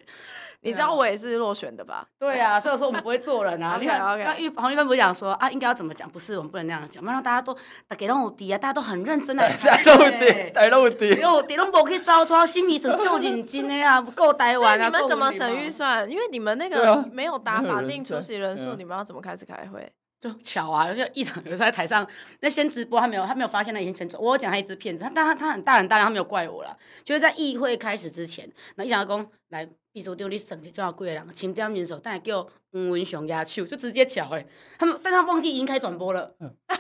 [0.61, 2.07] 你知道我也是落选的吧？
[2.17, 3.77] 对啊，所以说我们不会做人啊。
[3.79, 6.09] 你看，那玉黄玉芬不是讲说啊，应该要怎么讲？
[6.09, 7.53] 不是，我们不能那样讲，不然大家都
[7.87, 9.47] 大家拢有底啊，大家都很认真的。
[9.63, 11.09] 大家都有底，大家都有底。
[11.19, 14.85] 哟，底拢无去糟蹋，心里是够认真的啊，不够台湾啊。
[14.87, 16.09] 你们怎么省预算？
[16.09, 19.89] 因为你们那个没有达法定出席人数，你们要怎么开始开会？
[20.19, 22.05] 就巧啊，就一场有在台上，
[22.39, 24.19] 那先直播，他没有，他没有发现那已经先走。
[24.19, 26.75] 我讲他一只骗子，他但他他很大人大量，他没有怪我啦。
[27.03, 34.43] 就是在议会开始之前，那议长就讲来，秘书长你省一叫几个人，清点人手，但叫吴文雄压手，就直接巧哎。
[34.79, 36.33] 他们，但他忘记已经开转播了，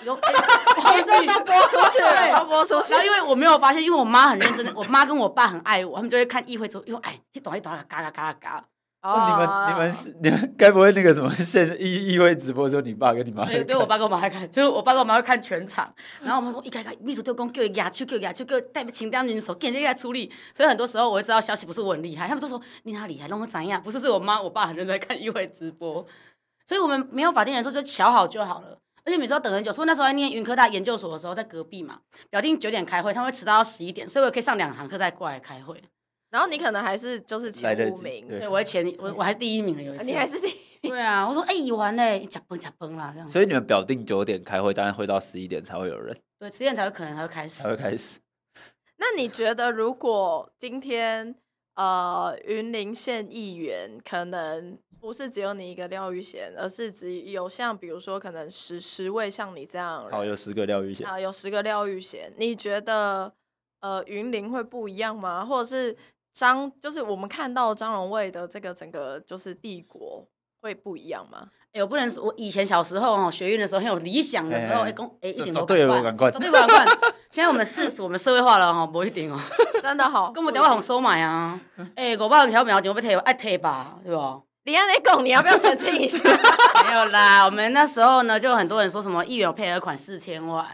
[0.03, 2.91] 有，你说是播出去了，播出去。
[2.91, 8.65] 然后因为我没有发现，因为我妈很认真，我妈跟我爸很爱我，他们就会看议会之后，又哎，一懂一懂，嘎嘎嘎嘎嘎。
[9.07, 23.81] 哦，你们你们是你们该不会那个什么现意意会直播的时候，你爸跟你妈对对，我爸跟我妈在看， 就是我爸跟我妈会看全场，然后我们说一开开秘书就讲叫压去叫压去叫代表清点人手，给人家处理，所以很多时候我会知道消息不是我很厉害，他们都说你哪厉害，让我怎样？
[23.81, 26.05] 不是，是我妈我爸很认真在看意会直播，
[26.67, 35.81] 所以我们没有法定人数就瞧好就好了，而且每次要等很久，所以那时候在念云科大研究所的时候，在隔壁嘛，表定九点开会，他们会迟到到十一点，所以我可以上两堂课再过来开会。
[36.29, 43.29] 然后你可能还是就是前五名，对，我前我我还第一名有一次，你还是第一名，对啊，我说哎，已完嘞，吃崩吃崩啦这样。
[43.29, 48.19] 所以你们表定九点开会，当然会到十一点才会有人，对，十点才会可能才会开始，才会开始。
[48.99, 51.33] 那你觉得如果今天
[51.75, 63.31] 呃云林县议员可能不是只有你一个廖玉贤，而是只有像比如说可能十十位像你这样，好，有十个廖玉贤啊，有十个廖玉贤，你觉得
[63.79, 65.45] 呃云林会不一样吗？
[65.45, 65.95] 或者是？
[66.37, 70.23] 张就是我们看到张荣卫的这个整个就是帝国
[70.61, 71.47] 会不一样吗？
[71.69, 76.85] 哎、欸，我不能说，我以前小时候哦，学运的时候很有理想的时候，哎、欸，公哎、欸、一点都对了，赶快，对不赶
[77.31, 79.39] 现在我们世俗，我们社会化了哈，不一定哦，
[79.81, 81.59] 真的好，跟我们电话红收买啊，
[81.95, 84.39] 哎、欸，五百条苗钱我被退，爱退吧，对吧？
[84.67, 86.21] 你要来讲，你要不要澄清一下？
[86.85, 90.67] 没有啦，我们那时候呢，就很多人说什么议员配额款四千万，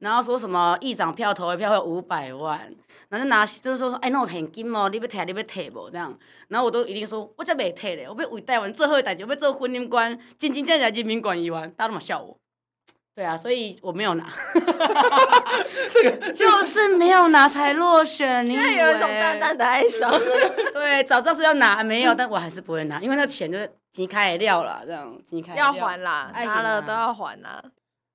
[0.00, 2.58] 然后说什么议长票投一票会五百万，
[3.08, 6.14] 然后就拿就是说说哎，那种很金哦，你要退你要退不这样，
[6.48, 12.36] 然后我都一定说，我才没退嘞，我要为台湾做好的代志，我要做婚姻观，真真正正人民管一万，大家都嘛笑我。
[13.18, 14.24] 对啊，所以我没有拿，
[15.92, 18.46] 这个 就是没有拿才落选。
[18.46, 20.08] 你看有一种淡淡的哀伤。
[20.72, 27.60] 对，早知道是要拿，没有，但我还是不会拿，因为那钱就是钱开的料了，这样即开要还啦，拿了都要还啦。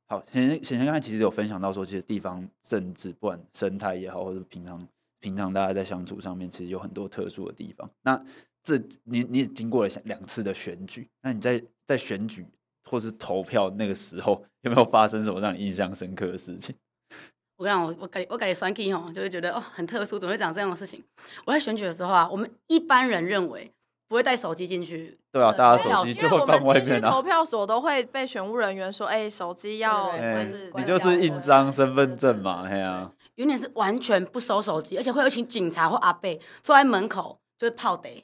[0.07, 4.87] 好，显显显刚才其实有分享到说，其实地方政治不管生态也好，或者平常
[5.19, 7.89] 平常大家在相处上面，其实有很多特殊的地方。
[8.03, 8.17] 那
[8.63, 12.47] 这你你也经过了两次的选举，那你在在选举。
[12.89, 16.75] 或是投票那个时候有没有发生什么让你印象深刻的事情？
[17.57, 21.03] 我跟你讲，我我感我感觉选举吼，就会觉得哦很特殊，怎么会讲这样的事情？
[21.45, 23.71] 我在选举的时候啊，我们一般人认为
[24.07, 25.17] 不会带手机进去。
[25.31, 27.11] 对啊，大家手机就会放外面啊。
[27.11, 33.11] 投票所都会被选务人员说，哎、欸，手机要就是你就是印章身份证嘛，嘿啊。
[33.35, 38.23] 有点是完全不收手机，而且会有请警察或阿贝坐在门口就是泡得。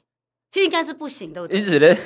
[0.52, 1.96] 其实应该是不行的，对不对？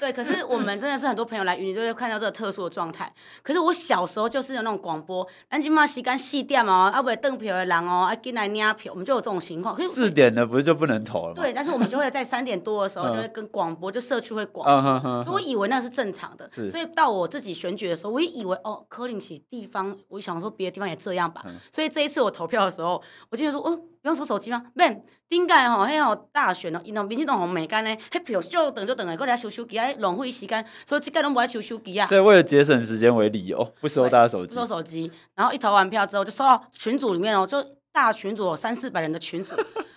[0.00, 3.12] 对，可是我们真的是很多朋友来云林就会看到这个特殊的状态。
[3.42, 9.74] 可是我小时候就是有那种广播，咱今嘛时间四点哦，啊，不会登票的人哦，啊，进来领票，我们就有这种情况。
[9.74, 11.42] 可是四点了，不是就不能投了吗？
[11.42, 16.50] 对，但是我们就会在三点多的时候就会跟广播，就社区会广播，所以我以为那是正常的。
[16.70, 21.44] 所以到我自己选举的时候，我也以为哦，可能是地方，我想说别的地方也这样吧。
[21.70, 23.78] 所以这一次我投票的时候，我就说，哦。
[24.02, 24.64] 不用收手机吗？
[24.72, 32.06] 免，顶届吼，迄吼大选哦，因为民进党吼每间呢，迄票就等就等来，过来收手机啊，浪费时间，所以这届都不爱收手机啊。
[32.06, 34.54] 所以为了节省时间为理由，不收大家手机。
[34.54, 39.54] 不收手机，然后一投完票之后，就收到群组里面哦，就大群组三四百人的群组，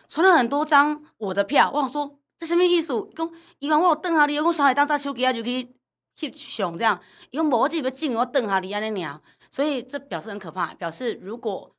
[0.09, 1.71] 传了很多张我的票。
[1.73, 2.93] 我想说，这什么意思？
[3.15, 5.69] 讲伊讲我有等下你，我小孩当扎手机啊，就去
[6.17, 6.99] 翕相这样。
[7.31, 9.17] 伊讲无我自己要进，我等下你安尼尔。
[9.49, 11.72] 所以这表示很可怕，表示如果。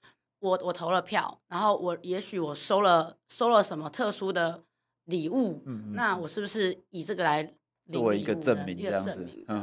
[0.45, 4.63] 我我投了票，然后我也许我收了收了什么特殊的
[5.07, 7.43] 礼物，嗯嗯，那我是不是以这个来
[7.91, 8.77] 作为一个证明？
[8.77, 9.61] 这样子，嗯，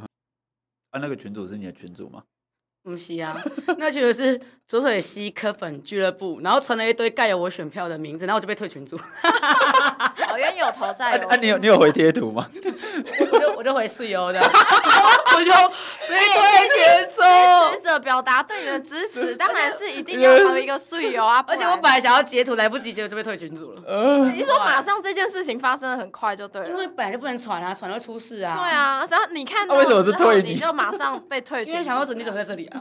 [0.89, 2.23] 啊，那个群主是你的群主吗？
[2.83, 3.39] 不是啊，
[3.77, 8.97] 那群主是左水溪柯粉俱乐部，然后传了一堆盖有我选票的名字，然后我就被退群组。
[10.27, 11.27] 好冤有头债有。
[11.27, 12.49] 啊，你有你有回贴图吗？
[12.53, 15.51] 我就我就回碎哦的， 我就
[16.09, 17.21] 被退群组。
[17.21, 21.45] 支持者表达对你的支持，当然是一定要投一个碎哦啊！
[21.47, 23.81] 而且我本来想要截图，来不及截图就被退群组了。
[24.33, 28.57] 你说马上这件事情发生的很快就对了，因为本来就不能传啊，传会出事啊。
[28.57, 32.67] 对啊，然后你看到之后你就马上被退群，因为想说怎么你怎么在这里。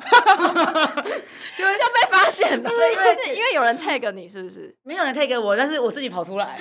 [1.58, 4.74] 就就被发现了，因为是因为有人 tag 你，是不是？
[4.82, 6.58] 没有人 tag 我，但是我自己跑出来。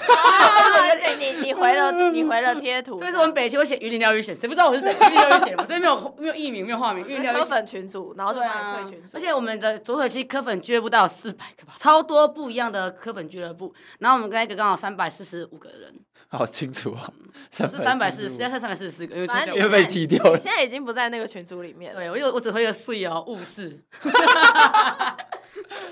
[0.99, 2.97] 对，你你回了你回了贴图。
[2.99, 4.91] 所以说我们北区我写云林谁不知道我是谁？
[4.93, 7.07] 云林疗愈险嘛，这边没有没有艺名，没有化名。
[7.07, 9.17] 云林科粉群组，然后就把你退群组。
[9.17, 13.73] 而且我们的左水溪科粉俱乐部到有四百个吧，超多不一样的科粉俱乐部。
[13.99, 15.93] 然后我们刚才刚好三百四十五个人。
[16.31, 17.11] 好清楚啊，
[17.51, 20.35] 是三百四十，现在是三百四十四个，因为因为被踢掉了。
[20.35, 21.91] 你现在已经不在那个群组里面。
[21.95, 23.83] 对，我有我只会有碎哦，误事。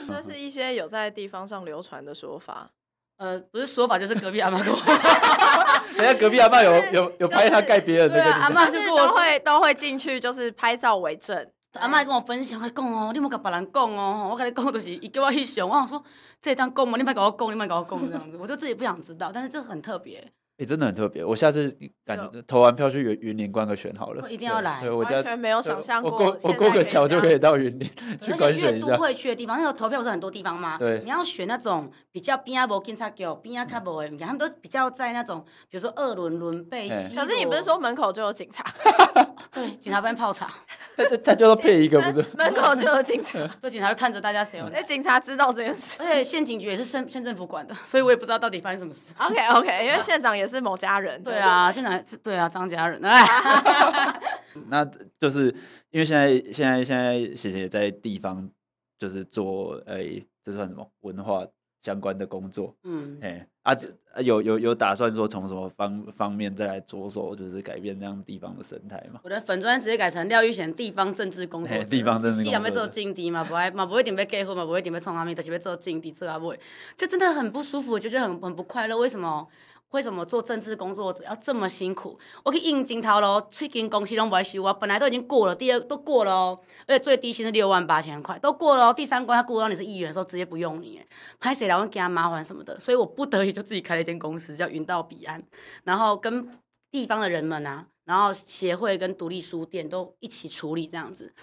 [0.08, 2.70] 这是一些有在地方上流传的说法，
[3.18, 4.80] 呃，不是说法，就是隔壁阿妈跟我。
[5.98, 11.48] 人家隔壁阿妈有有有拍他盖别人的对，阿妈就是都会都会进去，就是拍照为证。
[11.74, 16.04] 阿妈还跟我分享，我讲哦，你莫甲别人讲哦，我跟你讲，就是伊叫我去想，我想说
[16.40, 20.32] 这当讲嘛，你莫甲我讲，你莫甲我讲这样子，我就自己不想知道，但是这很特别。
[20.58, 21.72] 也、欸、真的很特别，我下次
[22.04, 24.90] 感觉投完票去云云林观个选好了，一定要来。
[24.90, 27.88] 我完全没有想象过，我过我过个桥就可以到云林
[28.20, 28.88] 去观选一下。
[28.88, 30.78] 都会去的地方，那个投票不是很多地方吗？
[30.80, 36.90] 对，你要选那种比较边啊无警察局，边啊较无的，他们都比较在那种，比如说二轮轮背。
[37.16, 38.66] 可是你不是说门口就有警察？
[39.54, 40.52] 对，警察帮你泡茶。
[40.98, 42.26] 他就他就要配一个，不是？
[42.36, 44.60] 门口就有警察，就警察会看着大家谁。
[44.74, 49.14] 哎，警察知道这件事，而且县警局也是县县政府管的，所以我也不知道到底发生什么事。
[49.20, 51.22] OK OK，因为县长也是某家人。
[51.22, 53.00] 对啊，县长是对啊，张家人。
[54.70, 54.84] 那
[55.20, 55.54] 就是
[55.92, 58.50] 因为现在现在现在贤贤也在地方，
[58.98, 61.46] 就是做哎、欸，这算什么文化？
[61.84, 63.74] 相关的工作，嗯，哎啊，
[64.22, 69.22] 有有有打算说从什么方方面再来着手，就是改变这样地方的生态吗？
[69.24, 76.60] 我的粉砖直接改成廖玉贤地方政治工作者，地方政治工作者，要做政治嘛，不爱嘛，不会点被 gay 婚嘛，不会点被创啥物，就是要做政治，做阿妹，
[76.98, 78.98] 就真的很不舒服，就觉得很很不快乐。
[78.98, 79.48] 为什么？
[79.92, 82.20] 为什么做政治工作者要这么辛苦？
[82.44, 88.94] 我去应征头咯，七间公司拢不爱收我，本来都已经过了，第二都过了哦，而且最低薪是六万八千块，都过了哦。
[88.94, 91.02] 第三关他过到你是议员的时候，直接不用你，
[91.40, 95.42] 拍谁来会给他麻烦什么的，所以我不得已就自己开了一间公司，叫云道彼岸，
[95.86, 96.50] 然后跟
[96.92, 101.34] 地方的人们啊，然后协会跟独立书店都一起处理这样子，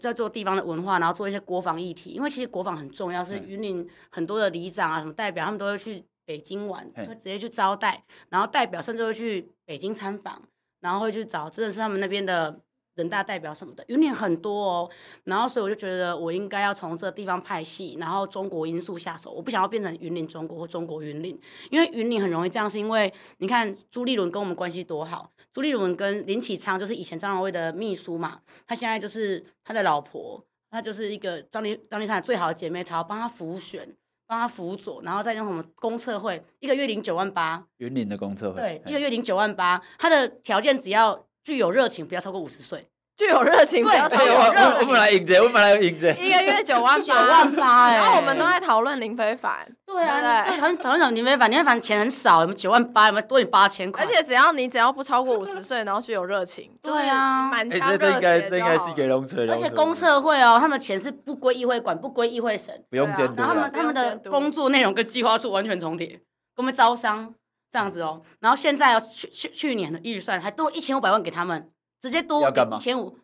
[0.00, 6.04] 在做地方的文化，然后做一些国防议题，因为其实国防很重要，是云林很多的里长啊什么代表，他们都会去。
[6.24, 10.42] 北京玩，会直接去招待，然后代表甚至会去北京参访，
[10.80, 12.60] 然后会去找真的是他们那边的
[12.94, 14.90] 人大代表什么的，云林很多哦。
[15.24, 33.94] 然后所以我就觉得我应该要从这个地方派系，然后中国因素下手，我不想要变成云林中国或中国云林，因为云林很容易这样，是因为你看朱立伦跟我们关系多好，朱立伦跟林启昌就是以前张荣味的秘书嘛，他现在就是他的老婆，她就是一个张立张立昌最好的姐妹，她要帮他辅选。
[34.32, 37.62] 帮他辅佐，然后再用什么公测会，一个月领九万八。
[37.76, 39.78] 云林的公测会，对，一个月领九万八。
[39.98, 42.88] 他的条件只要具有热情，不要超过五十岁。
[43.22, 44.88] 具有热情，不要超过热情。
[44.88, 46.12] 我们来迎接，我们来迎接。
[46.18, 49.64] 一个月九万九万八，然后我们都在讨论林非凡。
[49.86, 53.06] 对啊，讨论讨论林非凡，林非凡钱很少，有没有九万八？
[53.06, 54.02] 有没有多你八千块？
[54.02, 57.98] 而且只要你只要不超过五十岁，然后具有热情，对啊，满腔热血。
[57.98, 59.46] 这应该这应该是给龙锤。
[59.48, 63.34] 而且公社会哦，他们钱是不归议会管，不归议会审，不用监督。
[63.36, 66.18] 然后他们他们的工作内容跟计划书完全重叠，跟
[66.56, 67.32] 我们招商
[67.70, 68.20] 这样子哦。
[68.40, 71.68] 然后现在哦去去去年的预算还多一千五百万给他们，
[72.02, 73.18] 直接多一千五。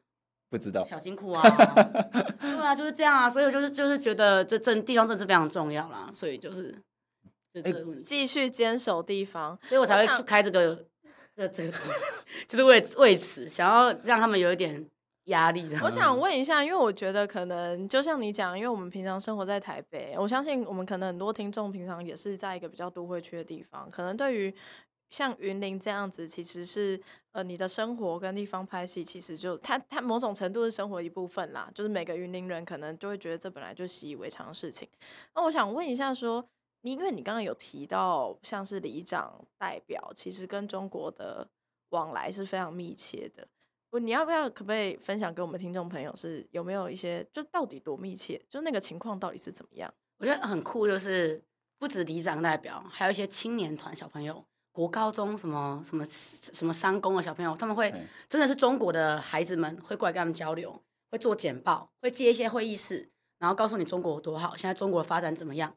[0.51, 1.43] 不知道小金库啊，
[2.41, 6.74] 对啊，就是这样啊，所以我就是就是觉得这政地方政治非常重要啦，所以就是
[7.53, 10.87] 就这继续坚守地方，所以我才会去开这个
[11.37, 12.01] 这这个东西，
[12.49, 14.83] 就是为为此想要让他们有一点
[15.24, 15.68] 压力。
[15.83, 24.55] 我想问一下，因为我觉得可能就像你讲，因为我们平常生活在台北，我相信我们可能很多听众平常也是在一个比较都会区的地方，可能对于。
[25.11, 27.00] 像云林这样子，其实是
[27.32, 31.70] 呃，你的生活跟地方拍戏，其实就它它某种程度是生活一部分啦。
[31.74, 34.88] 就是每个云林人可能就会觉得这本来就习以为常的事情。
[35.34, 36.46] 那我想问一下说，
[36.82, 41.48] 你因为你刚刚有提到，像是里长代表，其实跟中国的
[41.90, 43.48] 往来是非常密切的。
[43.90, 48.38] 不，你要不要可不可以分享给我们听众朋友，是有没有一些就到底多密切？
[48.50, 49.90] 就那个情况到底是怎么样？
[50.18, 51.42] 我觉得很酷，就是
[51.78, 54.44] 不止里长代表，还有一些青年团小朋友。
[54.79, 57.93] 国高中什么什么什么商工的小朋友，他们会
[58.31, 63.11] 真的是中国的孩子们会过来跟他们交流，会做简报，会接一些会议室，
[63.41, 65.74] 然后告诉你中国有多好，现在中国的发展怎么样。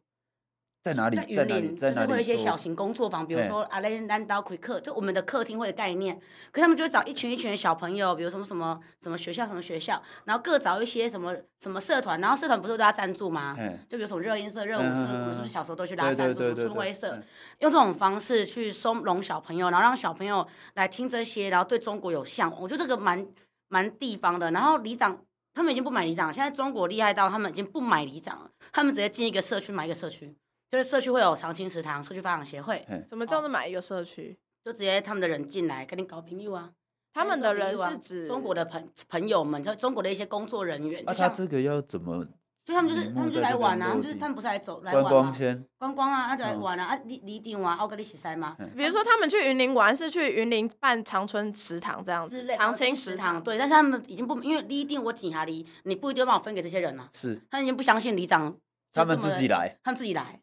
[0.84, 1.16] 在哪里？
[1.36, 6.20] 在云林，就是会有一些小型工作坊，比如说阿雷兰刀魁客，就我们的客厅会的概念。
[6.52, 13.56] 可他们就会找一群一群的小朋友，比如什么什么什么学校什么学校，然后各找一些什么什么社团，然后社团不是都要赞助吗？
[13.88, 16.42] 就比如什么热音社、热舞社，我们是不是小时候都去拉赞助？
[16.42, 17.22] 什么春晖社，
[17.60, 22.60] 用这种方式去收拢小朋友，然后让小朋友来听这些，然后对中国有向往。
[22.60, 23.24] 我觉得这个蛮
[23.70, 24.50] 蛮地方的。
[24.50, 25.24] 然后里长
[25.54, 30.36] 他们已经不买里长了，现在中国厉害到他们已经不买里长了，他们直接进一个社区买一个社区。
[30.72, 32.86] 就是社区会有常青食堂、社区发展协会。
[33.06, 34.38] 什么叫做买一个社区？
[34.64, 36.72] 就直接他们的人进来跟你搞朋友啊。
[37.14, 41.04] 他们的人是指中国的朋朋友们，就中国的一些工作人员。
[41.06, 42.26] 那他这个要怎么？
[42.64, 45.66] 就他们就是他们就来玩啊，他们就是他们不是来走来玩观光圈。
[45.80, 48.56] 观光啊，他就来玩啊，啊，里里长啊，奥格里西塞嘛。
[48.78, 52.48] 比如说他们去云林玩，是去云林办长春食堂这样子。
[52.56, 57.10] 长青食堂对，但是他们已经不因为里长我警下里，你不一定要帮我分给这些人啊。
[57.14, 57.42] 是。
[57.50, 58.56] 他已经不相信里长。
[58.94, 59.78] 他们自己来。
[59.84, 60.41] 他们自己来。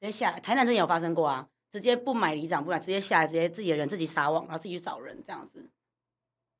[0.00, 1.46] 直接下来，台南之前有发生过啊！
[1.70, 5.60] 直接不买里长，不买，直接下来，直接自己的人自己撒网，然后自己去找人这样子，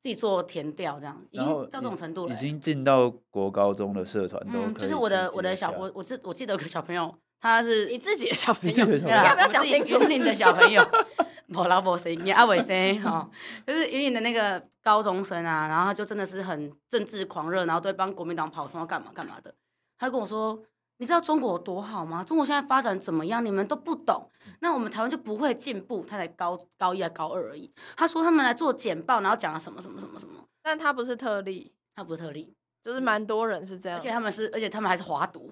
[0.03, 2.35] 自己做填调这样，已经到这种程度了。
[2.35, 9.99] 已经进到国高中的社团都、嗯、就是我的我的小我我记我记得有个小朋友，他是你自己的小 朋友，你要不要讲清楚？
[10.03, 10.87] 云林的小朋友，
[11.49, 13.31] 无老无生，阿伟生哈，
[13.67, 19.55] 就是云林的那个高中生啊，然后他就真的是很政治狂热，然后都会帮国民党跑通，要干嘛干嘛的。
[19.99, 20.63] 他跟我说。
[21.01, 22.25] 你知道中国有多好吗？
[22.25, 23.45] 中国现在发展怎么样？
[23.45, 24.29] 你们都不懂，
[24.61, 26.05] 那我们台湾就不会进步。
[26.05, 27.73] 他才高高一还高二而已。
[27.97, 30.45] 他说他们来做简报，然后讲了什么什么什么什么。
[30.61, 33.97] 但他不是特例，他不是特例，就是蛮多人是这样。
[33.99, 35.49] 而且他们是，而且他们还是华独，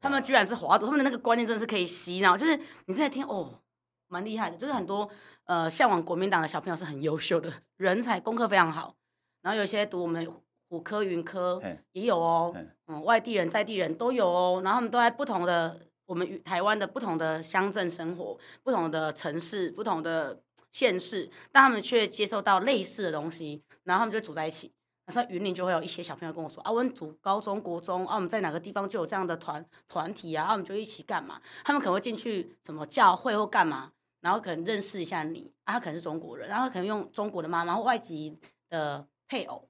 [0.00, 2.36] 他们居然是华独，他们的那个观念真的是可以洗脑。
[2.36, 3.60] 就是你在听哦，
[4.08, 4.56] 蛮厉害的。
[4.56, 5.08] 就是很多
[5.44, 8.96] 呃向往国民党的小朋友是很优秀的人才，功课非常好。
[9.42, 10.28] 然后有些读我们。
[10.70, 11.60] 虎科、云科
[11.92, 12.54] 也有哦，
[12.86, 20.40] 嗯，外地人、在地人都有哦，然后他们都在不同的我们台湾的不同的乡镇生活，不同的城市、不同的
[20.70, 24.72] 县市，但他们却接受到类似的东西，然后他们就组在一起。
[25.06, 31.40] 那时候云林就会有一些小朋友跟我说：“啊，我们组高中国中啊，我们在哪个地方就有这样的团团体啊，啊，我们就一起干嘛？
[31.64, 33.90] 他们可能会进去什么教会或干嘛，
[34.20, 39.68] 然后可能认识一下你啊，他可能是中国人，然后可能用中国的妈妈或外籍的配偶，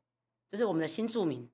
[0.51, 1.49] 就是我们的新住民，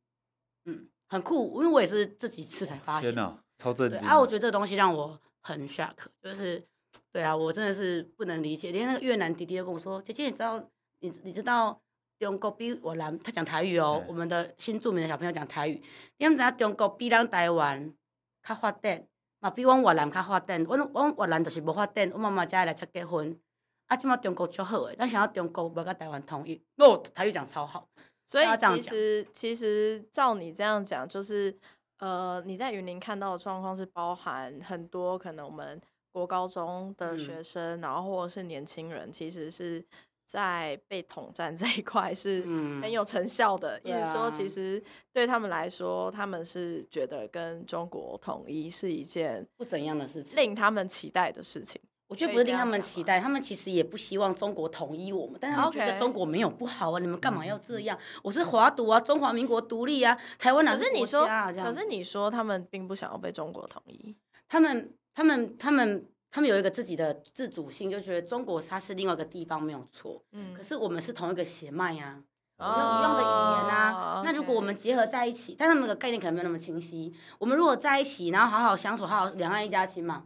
[0.64, 3.98] 嗯，很酷，因为我也是这几次才发现，天哪，超震惊！
[4.00, 6.64] 啊，我觉得这个东西让我很 shock，就是
[7.12, 10.58] 对啊，我真的是不能理解，连那个越南弟弟都跟我说，姐姐你知道，
[11.00, 11.80] 你你知道
[12.18, 15.82] 中国比我南，他讲台语哦，我们的新住民的小朋友讲台语，
[16.18, 17.94] 你们知道中国比咱台湾
[18.42, 19.06] 较发展？
[19.40, 23.38] 嘛，比阮越南较发展，阮阮越南就是无发展，阮妈妈才会来才结婚。
[23.86, 27.86] 啊，即马中国足好诶，咱想要中国要甲台湾统一，哦，台语讲超好。
[28.26, 31.56] 所以其实其实照你这样讲，就是
[31.98, 35.80] 呃，你在云林看到的状况是包含很多可能我们
[36.12, 39.84] 国高中的学生，嗯、然后或者是年轻人，其实是。
[40.28, 42.40] 在被统战这一块是
[42.82, 51.80] 很有成效的，也、嗯、就是说，其实对他们来说，他们是觉得跟中国统一是一件不怎样的事情，令他们期待的事情。
[52.08, 57.96] 我觉得不是令他们期待，他们其实也不希望中国统一我们，但是他们觉得中国没有不好啊，你们干嘛要这样？
[57.96, 61.52] 嗯、我是华独啊，中华民国独立啊，台湾哪是国家啊？
[61.52, 61.66] 这样。
[61.66, 64.16] 可是你说他们并不想要被中国统一，
[64.48, 66.06] 他们，他们，他们。
[66.28, 72.20] 他们有一个自己的自主性，就觉得中国它是另外一个地方没有错，嗯，可是我们是同一个血脉呀，
[72.58, 74.22] 有一样的语言啊。
[74.22, 77.14] 那如果我们结合在一起，但他们的概念可能没有那么清晰。
[77.38, 80.24] 我们如果在一起，然后好好相处，好好两岸一家亲嘛，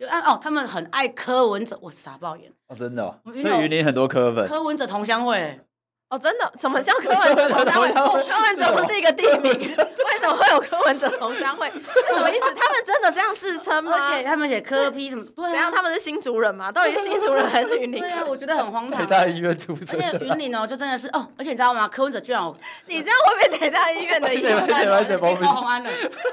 [0.00, 5.60] 就按哦，他们很爱柯文哲，我傻爆眼哦，真的，哦所以云林很多柯粉，柯文哲同乡会。
[6.08, 6.52] 哦，真的？
[6.58, 7.88] 什么叫柯文哲同乡会？
[8.26, 11.70] 柯文哲不是一个地名， 为什么会有柯文哲同乡会？
[11.70, 12.52] 什么意思？
[12.52, 13.92] 他们真的这样自称吗？
[13.96, 15.24] 而且他们写柯批什么？
[15.36, 15.70] 对啊，怎样？
[15.72, 16.72] 他们是新竹人嘛？
[16.72, 18.00] 到底是新竹人还是云林？
[18.00, 19.06] 对啊，我觉得很荒唐。
[19.06, 21.86] 台大医院出身，而且云林哦，就真的是哦，而且你知道吗？
[21.86, 24.50] 柯文哲居然有，你这样会被台大医院的医生
[25.40, 25.90] 高虹安了，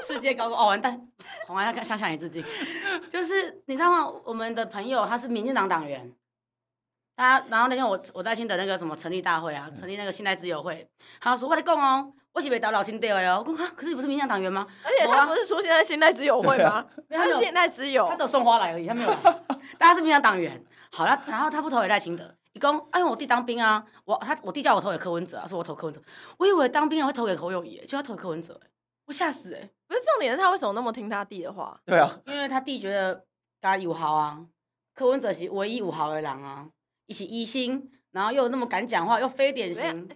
[0.08, 1.00] 世界高中哦，完蛋，
[1.48, 2.44] 虹安要向向你自己。
[3.10, 4.14] 就是你知道吗？
[4.26, 6.14] 我们的朋友他是民进党党员。
[7.16, 10.88] 他然后那天我我在听的那个什么成立大会啊，成立那个信赖之友会，
[11.20, 13.44] 他说我跟你讲哦，我是被打老亲爹的哦。
[13.44, 14.68] 我说啊，可是你不是民进党员吗？
[14.84, 16.86] 而且他不是出现在信赖之友会吗？
[17.10, 19.16] 他是现代之友，他只有送花来而已，他没有来。
[19.80, 26.00] 大家是民进党党员，好了，然后他不投给赖清德，你讲，哎呦我弟当兵啊，我他我弟叫我投给柯文哲啊，说我投柯文哲，
[26.38, 28.62] 我以为当兵人会投给侯友宜，就要投给柯文哲，
[29.08, 29.68] 我吓死哎！
[29.88, 31.80] 不是重点是他为什么那么听他弟的话？
[31.86, 33.24] 对啊，因为他弟觉得
[33.62, 34.46] 他有好啊，
[34.94, 36.68] 柯文哲是唯一有好的人啊。
[37.06, 40.10] 一起医心，然后又那么敢讲话，又非典型。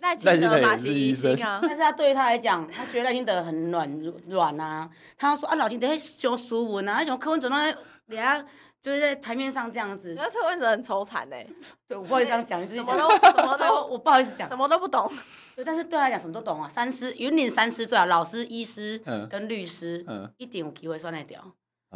[0.00, 3.90] 赖清德嘛是医生啊，但是他对于他来讲，他觉得赖清德很软
[4.28, 4.88] 软啊。
[5.16, 7.72] 他说啊，老清德像斯文啊，像柯文哲那
[8.06, 8.44] 底下
[8.84, 10.12] 就是在台面上这样子。
[10.14, 11.36] 那柯文哲很愁惨呢。
[11.88, 15.10] 对，我不好意思这样讲，你自己什么都什么都， 我不好意思讲，什么都不懂。
[15.56, 16.68] 对，但是对他来讲什么都懂啊。
[16.68, 20.04] 三师云林三师最好，老师、医师跟律师，
[20.36, 21.42] 一定有机会算得掉。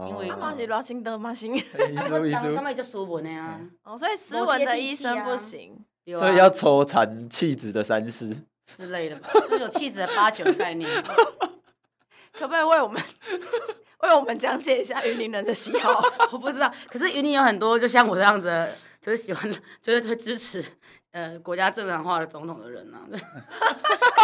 [0.08, 1.62] 因为嘛是赖清德嘛行，
[1.94, 3.60] 他们当他们就斯文的呀。
[3.82, 5.84] 哦，所以斯文的医生不行，
[6.16, 8.34] 所以要抽产气质的三师
[8.64, 10.88] 之类的吧，就有气质的八九概念。
[12.32, 13.02] 可不可以为我们
[14.00, 16.02] 为我们讲解一下云林人的喜好？
[16.32, 18.68] 我不知道，可是云林有很多就像我这样子，
[19.00, 20.64] 就是喜欢，就是会支持
[21.12, 22.98] 呃国家正常化的总统的人呢。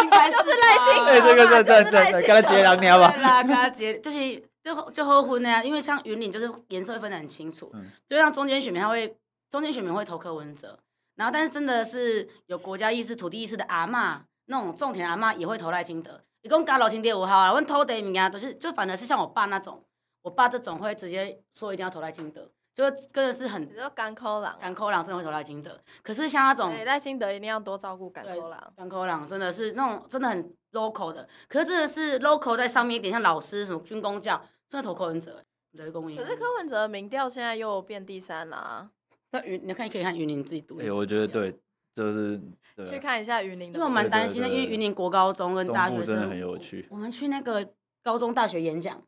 [0.03, 3.11] 应该是赖清德，对这个对对对，跟他结两年吧。
[3.11, 4.43] 对啦，跟他结就是。
[4.65, 9.15] 就就后婚的呀，因为像云林就是颜色会分得很清楚，嗯、就像中间选民他会，
[9.51, 10.79] 中间选民会投柯文哲，
[11.17, 16.19] 然后但是真的是有国家意识、土地意识的阿嬷，那种种田阿嬷也会投赖清德。
[16.45, 19.83] 一共加老亲爹五号啊，问投的名啊，都是就反而是像我爸那种，
[20.21, 23.63] 我爸这种会直接说一定要投赖金德，就真的是很。
[23.67, 34.39] 你说甘口郎，甘口郎真的会投赖金德，可是像那种赖清德一定要多照顾甘口郎，甘口郎真的是那种真的很 local 的，可是真的是 local 在上面一点，像老师什么军工教。
[34.67, 35.45] 真的投柯文哲，
[35.77, 35.85] 可
[36.25, 38.89] 是柯文哲的民调现在又变第三了啊。
[39.29, 40.79] 那云，你看可以看云林自己读。
[40.79, 41.55] 哎，我觉得对，
[41.95, 42.41] 就是
[42.85, 43.73] 去看一下云林。
[43.73, 46.85] 因为我蛮担心的，因为云林国高中跟大学生真的很有趣。
[46.89, 47.65] 我们去那个
[48.03, 49.01] 高中大学演讲，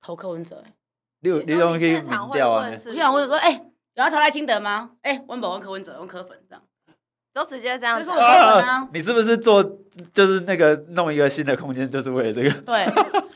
[0.00, 0.62] 投柯文哲。
[1.20, 2.70] 六六中可以民调啊。
[2.70, 3.52] 我想问说，哎，
[3.94, 4.92] 有要投赖清德吗？
[5.02, 6.62] 哎，温宝问柯文哲，问柯粉这样。
[7.30, 8.10] 都直接这样子。
[8.92, 9.62] 你是不是做
[10.12, 12.50] 就是那个弄一个新的空间，就是为了这个？
[12.62, 12.84] 对，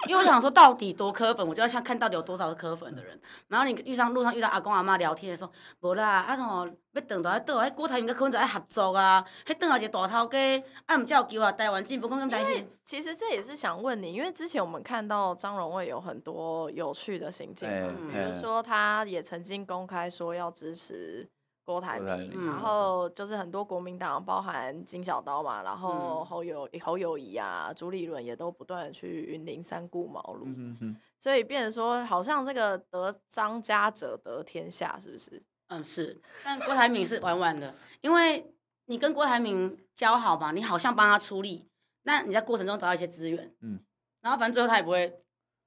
[0.09, 3.18] 因为我想说，到底多磕粉，我就要想看到底有多少个磕粉的人。
[3.48, 12.40] 然后你遇上路上遇到阿公阿妈聊天的时候，无啦，啊吼，要等到要倒，迄郭台铭跟柯文哲爱合作啊，迄等下一个大头家，啊唔叫叫啊，台湾进步共产党。
[12.84, 21.28] 其实这也是想问你，因为之前我们看到张荣味有很多有趣的行径嘛，比如说他也曾经公开说要支持。
[21.64, 35.42] 郭台铭，嗯、然后就是很多国民党，包含金小刀嘛，然后侯友、嗯、侯友谊啊，朱立伦也都不断的去云林三顾茅庐，嗯、哼哼所以变成说，好像这个得张家者得天下，是不是？
[35.68, 38.52] 嗯，是，但郭台铭是玩玩的，因为
[38.86, 41.68] 你跟郭台铭交好嘛，你好像帮他出力，
[42.02, 43.80] 那你在过程中得到一些资源，嗯，
[44.20, 45.21] 然后反正最后他也不会。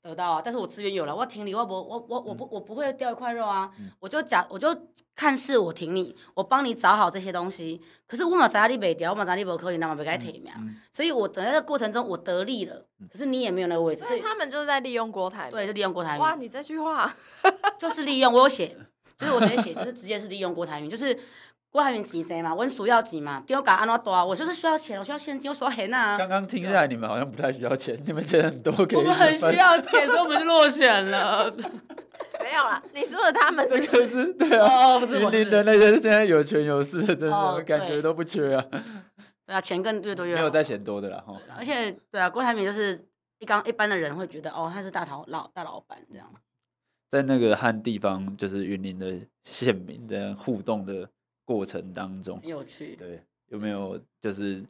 [0.05, 4.69] 得到啊，但是我资源有了，我挺你，我不，我我我不，我不会掉一块肉啊，嗯、我就假，我就
[5.15, 10.53] 看似我挺你，我帮你找好这些东西，可是我嘛知道你袂掉，我嘛知道你无可能，那么不该体面，
[10.93, 16.19] 所以我等在这个过程中我得利了，可是你也没有那个位置，所以他们就是在利用郭台，对，就利用郭台铭。
[16.19, 17.11] 哇，你这句话。
[17.79, 18.77] 就是利用，我有写，
[19.17, 21.17] 就是我直接写，就是直接是利用郭台铭，就是。
[21.76, 24.23] 我还没急谁嘛，我需要急嘛，给我搞安怎多啊？
[24.23, 26.17] 我就是需要钱，我需要现金，我手很啊。
[26.17, 28.95] 刚刚听下来，你们好像不太需要钱，你们钱很多，可以。
[28.95, 31.53] 我们很需要钱， 所以我们就落选了。
[32.39, 38.65] 没有啦，你说的他们是， 这个是对啊，哦，不是我的那些现在有权有势的，真的感觉都不缺啊。
[39.45, 40.39] 对啊，钱更越多越好。
[40.39, 41.36] 没有再嫌多的啦哈。
[41.57, 43.05] 而且对啊，郭台铭就是
[43.39, 46.26] 一刚一般的人会觉得哦，他是大头老大老板这样。
[47.11, 49.13] 在那个和地方就是云林的
[49.43, 51.09] 县民这样互动的。
[51.45, 54.61] 过程当中很有趣，对，有没有就是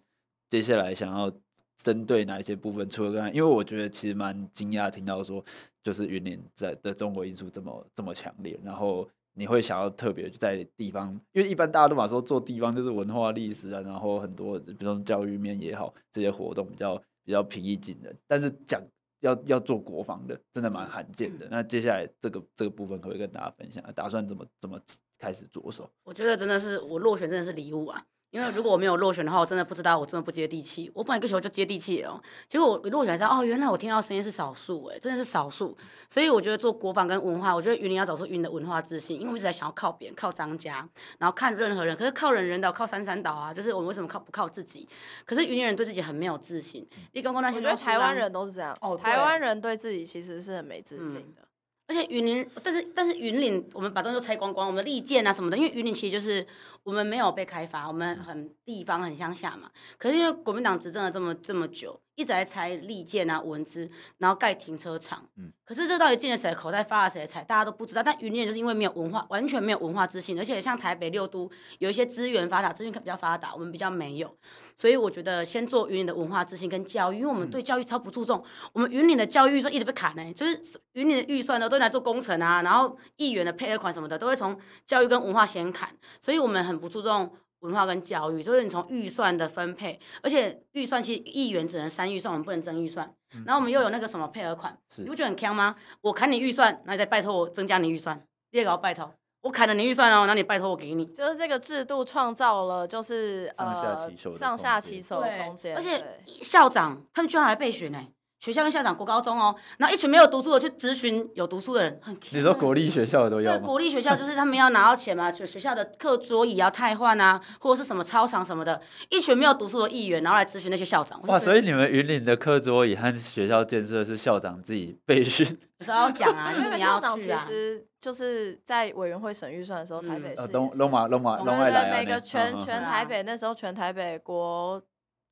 [0.50, 1.32] 接下来想要
[1.78, 2.88] 针对哪一些部分？
[2.90, 5.44] 除了刚才，因为我觉得其实蛮惊讶听到说，
[5.82, 18.82] 就是云林在的中国因素这么这么强烈，然后你会想要特别在地方，因为一般大家都把说做地方就是文化历史啊，然后很多比如说教育面也好，这些活动比较比较平易近人，但是讲
[19.22, 21.48] 要要做国防的，真的蛮罕见的。
[21.50, 23.84] 那接下来这个这个部分可不可以跟大家分享？
[23.94, 24.80] 打算怎么怎么？
[25.26, 28.00] 开始着手，我觉得真的是我落选，真的是礼物啊！
[28.30, 30.92] 因为如果我没有落选的话，我真的不知道我这么不接地气。
[30.94, 35.76] 我本来一个球就接地气哦，结果我落选之后，哦，原来我听到声音是少数，哎，真的是少数。
[36.12, 44.88] 所以我觉得做国防跟文化，我觉得云林要找出云林的文化自信，因为我一直在想要靠别人，靠张家，然后看任何人，可是靠人人岛，靠三三岛啊，就是我们为什么靠不靠自己？
[45.26, 46.88] 可是云林人对自己很没有自信。
[47.14, 48.78] 你刚刚那些，我觉得台湾人都是这样。
[48.82, 51.42] 哦，台湾人对自己其实是很没自信的。
[51.42, 51.45] 嗯
[51.88, 56.46] 而且云林，但是但是云林，我们把东西都拆光光，我们的利剑啊什么的，因为云林其实就是
[56.84, 59.70] 我们没有被开发，我们很地方很乡下嘛。
[59.98, 65.30] 可是因为国民党执政了这么这么久，一直在拆利剑啊文资，然后盖停车场。
[65.38, 65.54] 嗯。
[65.64, 68.02] 可是这到底进了谁的口袋，发了谁的财，大家都不知道。
[68.02, 74.36] 但云林就是因为没有文化，完全没有文化自信，而且像台北六都有一些资源发达，资源比较发达，我们比较没有。
[74.78, 78.44] 所以我觉得先做云林的文化自信跟教育，因为我们对教育超不注重。
[78.74, 80.62] 我们云林的教育预算一直被砍呢、欸，就是
[80.94, 88.44] 云林的预算呢都拿来做工程啊，然后议员的配额款什么的都会从教育跟文化先砍，所以我们很不注重文化跟教育。
[88.44, 93.10] 所以你从预算的分配，而且预算其实议员只能删预算，我们不能增预算。
[93.46, 95.76] 然后我们又有那个什么配额款，你不觉得很坑吗？
[96.02, 98.18] 我砍你预算，那你再拜托我增加你预算，
[98.52, 99.14] 你也给我拜托。
[99.46, 101.06] 我砍了你预算哦，那你拜托我给你。
[101.06, 108.00] 就是这个制度创造了，就是呃上下其手的空间，而且校长他们居然来备选呢。
[108.46, 113.58] 学校跟校长，国高中哦，然后一群没有读书的去咨询有读书的人，很你说国立学校的都要吗？
[113.58, 118.80] 对，国立学校就是他们要拿到钱嘛，学学校的课桌椅要汰换啊，或者是什么操场什么的，
[119.10, 121.20] 一群没有读书的议员，然后来咨询那些校长。
[121.24, 125.48] 哇，所以你们云林的课桌椅和学校建设是校长自己备询？
[125.80, 126.78] 有时候要讲啊， 因为。
[126.78, 134.80] 校长其实就是在委员会审预算的时候，台北市龙龙马龙马龙爱来每个全全台北那时候全台北国。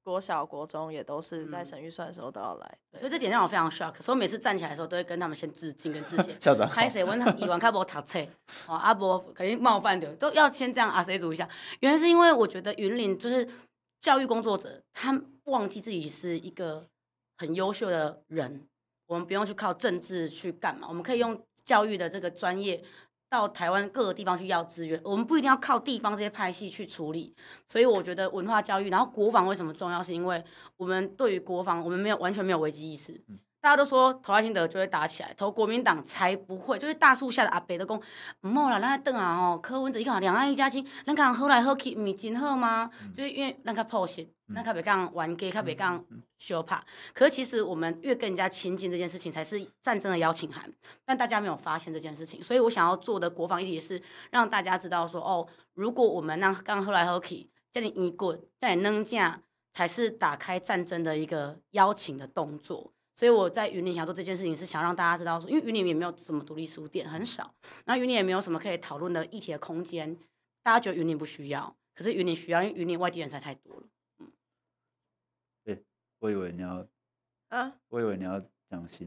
[0.04, 4.02] 国小、国中也都是在省预算的时候都要来，所以这点让我非常 shock。
[4.02, 6.38] 所以每次站起来的时候，都会跟他们先致敬跟致谢。
[6.42, 8.20] 校长，开始问他们以往开播读册，
[8.68, 11.48] 哦，阿伯肯定冒犯的，都要先这样阿 C 组一下。
[11.80, 13.48] 原来是因为我觉得云林就是
[14.02, 16.86] 教育工作者，他忘记自己是一个
[17.38, 18.68] 很优秀的人，
[19.08, 22.84] 我们不用去靠政治去干嘛，我们可以用教育的这个专业。
[23.34, 27.34] 到台湾各个地方去要资源，我们不一定要靠地方这些派系去处理，
[27.68, 30.44] 所以我觉得文化教育，然后国防为什么重要，是因为
[30.78, 33.20] 我们对于国防，我们没有完全没有危机意识。
[33.64, 36.78] 大家都说投赖清德就会打起来，投国民党才不会。
[36.78, 37.98] 就是大树下的阿伯都讲，
[38.42, 42.92] 唔好啦，咱等啊吼，柯文哲一讲两岸一家亲，咱讲好来好去，唔是真好吗？
[43.02, 46.04] 嗯、就是因为咱较朴实，咱较袂讲玩家，较袂讲
[46.38, 46.84] 相拍。
[47.14, 50.70] 可是其实我们越跟人家亲近，这件事情才是战争的邀请函，
[51.06, 52.44] 但大家没有发现这件事情。
[52.44, 54.02] 所以我想要做的国防议题是
[54.32, 59.40] 让大家知道说，哦，如果我们让刚好来好去，叫你一滚，叫你扔架，
[59.74, 62.93] 才是打开战争的一个邀请的动作。
[63.16, 67.54] 所以我在云林想做这件事情，是想让大家知道说，因为云林也没有什么独立书店，很少，
[67.86, 70.18] 然后云林也没有什么可以讨论的议题的空间，
[70.62, 73.84] 大家觉得云林不需要，可是云林需要，因为云林外地人才太多了。
[74.20, 74.32] 嗯，
[75.64, 75.84] 对，
[76.20, 76.88] 我以为你要，
[77.50, 78.44] 啊，我以为你要。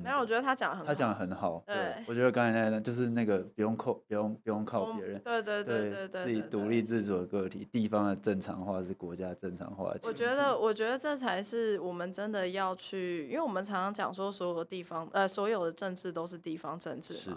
[0.02, 1.62] 没有，我觉得他讲的很好，他讲的很好。
[1.66, 5.20] 对，对，我觉得刚才那个就是那个不用靠，不用不用靠别人。
[5.22, 9.94] 对对对对对，自己独立自主的个体，地方的正常化是国家正常化。
[10.02, 17.36] 我觉得，我觉得这才是我们真的要去，因为我们常常讲说，所有的地方，呃，所有的政治都是地方政治嘛，是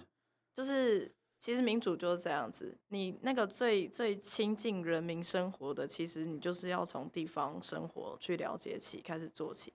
[0.56, 9.72] 就是其实民主就是这样子，你那个最最亲近人民生活的，其实你就是要从地方生活去了解起，开始做起。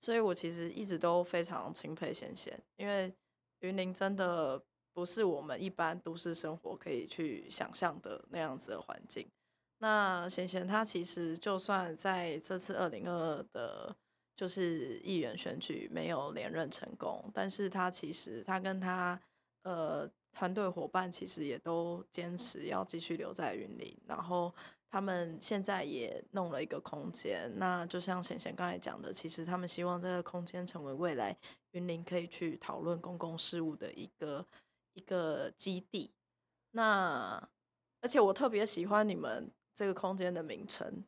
[0.00, 3.12] 所以我其实一直都非常钦佩贤贤，因为
[3.60, 9.28] 云林真的不是我们一般都市生活可以去想象的那样子的环境。
[9.78, 13.96] 那贤贤他其实就算在这次二零二二的，
[14.36, 19.20] 就是议员选举没有连任成功，但是他其实他跟他
[19.62, 20.10] 呃。
[20.38, 24.54] 团队伙伴其实也都坚持要继续留在云林，然后
[24.96, 27.52] 他们现在也弄了一个空间。
[27.56, 31.36] 那就像贤贤刚才讲的，其实他们希望这个空间成为未来
[31.72, 34.46] 云林可以去讨论公共事务的一个
[34.94, 36.10] 一个基地。
[36.70, 37.46] 那
[38.00, 41.04] 而且我特别喜欢你们这个空间的名称，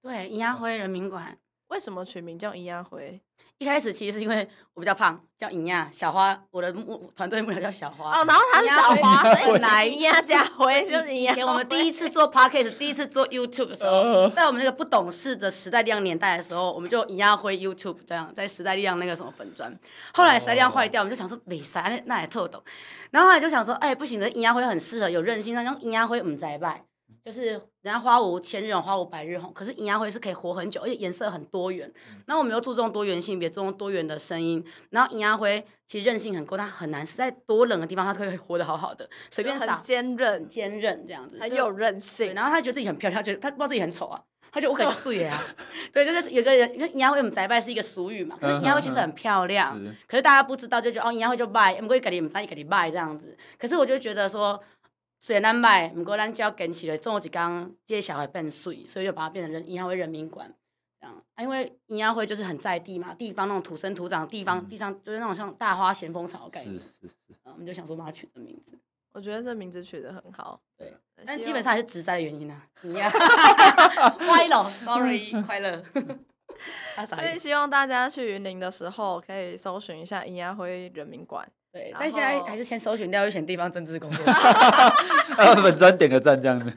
[0.00, 1.38] 对，银亚辉人民馆。
[1.68, 3.20] 为什么取名叫尹亚辉？
[3.58, 6.38] 一开始其实是因为我比较胖，叫尹亚小花。
[6.50, 8.10] 我的幕团队幕僚叫小花。
[8.10, 11.32] 哦，然后他是小花，所以来尹亚家辉就是尹亚。
[11.32, 19.76] 以前我们第一次做 Podcast，第一次做 YouTube 的时候，在我们那个不懂事的时代力量年代的时候，我们就尹亚辉 YouTube 这样，在时代力量那个什么粉砖。
[20.14, 22.62] 后来时代力量坏掉，我们就想说没啥，那那也特懂。
[23.10, 26.84] 然后后来就想说，哎，不行的，尹亚辉很适合有韧性，那用尹亚辉唔栽拜。
[27.28, 29.52] 就是人家花无千日红，花无百日红。
[29.52, 31.92] 可是银芽辉是可以活很久，而且颜色很多元。
[32.24, 34.64] 那、嗯、我们又注重多元性别，注重多元的声音。
[34.88, 39.74] 然后银芽辉其实韧性很够，它很难是在多冷的地方，它可以活得好好的，随便撒。
[39.74, 42.32] 很坚韧，坚韧这样子，很有韧性。
[42.32, 44.18] 然后他觉得自己很漂亮，他觉得他不知道自己很丑啊，
[44.50, 45.44] 他觉得我可以素颜啊。
[45.92, 53.36] 对，就是有个人，因为银芽辉我们宅拜是一个俗语嘛，可是银芽辉其实很漂亮，嗯、可是大家不知道，就觉得哦银芽辉就拜，不会给你们在给你拜这样子。
[53.58, 54.58] 可是我就觉得说。
[55.20, 60.52] 虽然咱卖，不过咱只要坚持了，总有一天这些小孩变水，所以就把它变成人银亚辉人民馆
[61.00, 61.16] 这样。
[61.34, 66.78] 啊，因为银亚辉就是很在地嘛，地方那种土生土长，地方、嗯、地上就是那种像大花咸丰草的概念。
[66.78, 67.14] 是是是。
[67.44, 68.78] 我们就想说把它取这名字。
[69.12, 70.60] 我觉得这名字取得很好。
[70.76, 70.94] 对。
[71.26, 72.62] 但基本上还是直灾的原因啊。
[74.28, 75.82] 歪了，sorry，快乐。
[77.06, 81.48] 所以希望大家去云林的时候，可以搜寻一下银亚辉人民馆。
[81.78, 84.24] 对，但现在还是先搜寻廖玉贤地方政治工作。
[85.62, 86.72] 本专点个赞这样子。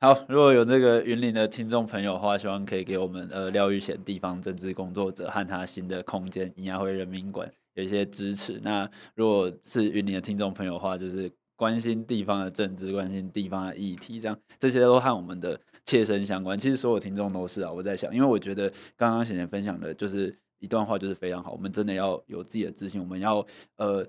[0.00, 8.58] 好，如果有这个云林的听众朋友的话，希望可以给我们呃廖玉贤地方政治工作者和他新的空间银牙会人民馆有一些支持。
[8.64, 16.58] 那如果是云林的听众朋友的话，就是关心地方的政治，关心地方的议题，这样这些都和我们的切身相关。
[16.58, 20.36] 其实所有听众都是啊，我在想，因为我觉得刚刚贤贤分享的就是。
[20.58, 23.46] 一段话就是非常好，我们真的要有自己的自信，我们要
[23.76, 24.06] 呃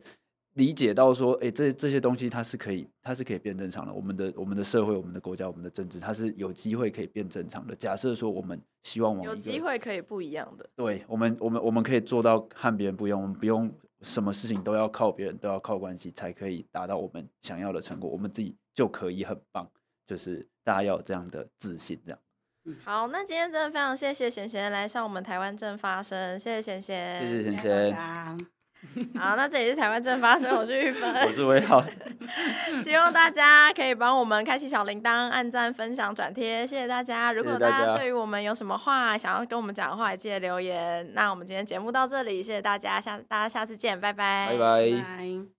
[0.54, 3.93] 理解到说，哎、欸，这这些东西它是可以，它是可以变正常的。
[3.93, 7.76] 我们的我们的社会、我们的国家、我们的政治，它是有机会可以变正常的。
[7.76, 13.72] 假设说我们希望往有机会可以不一样的，对我们，我们我们可以做到和别人不一样，我们不用
[14.02, 19.70] 什么事情都要靠别人，都要靠关系才可以达到我们想要的成果，我们自己就可以很棒。
[20.08, 22.20] 就是大家要有这样的自信，这样。
[22.84, 28.38] 好，那今天真的非常谢谢贤贤来上我们台湾正发声，谢谢贤贤，谢谢贤贤。
[29.20, 31.84] 好，那这里是台湾正发声，我是玉芬，我是威浩，
[32.82, 37.34] 希望大家可以帮我们开启小铃铛、按赞、分享、转贴，谢谢大家。
[37.34, 41.11] 如果大家对于我们有什么话想要跟我们讲的话，也记得留言。
[41.13, 45.57] 那我们今天节目到这里，谢谢大家，下大家下次见，拜拜，拜拜。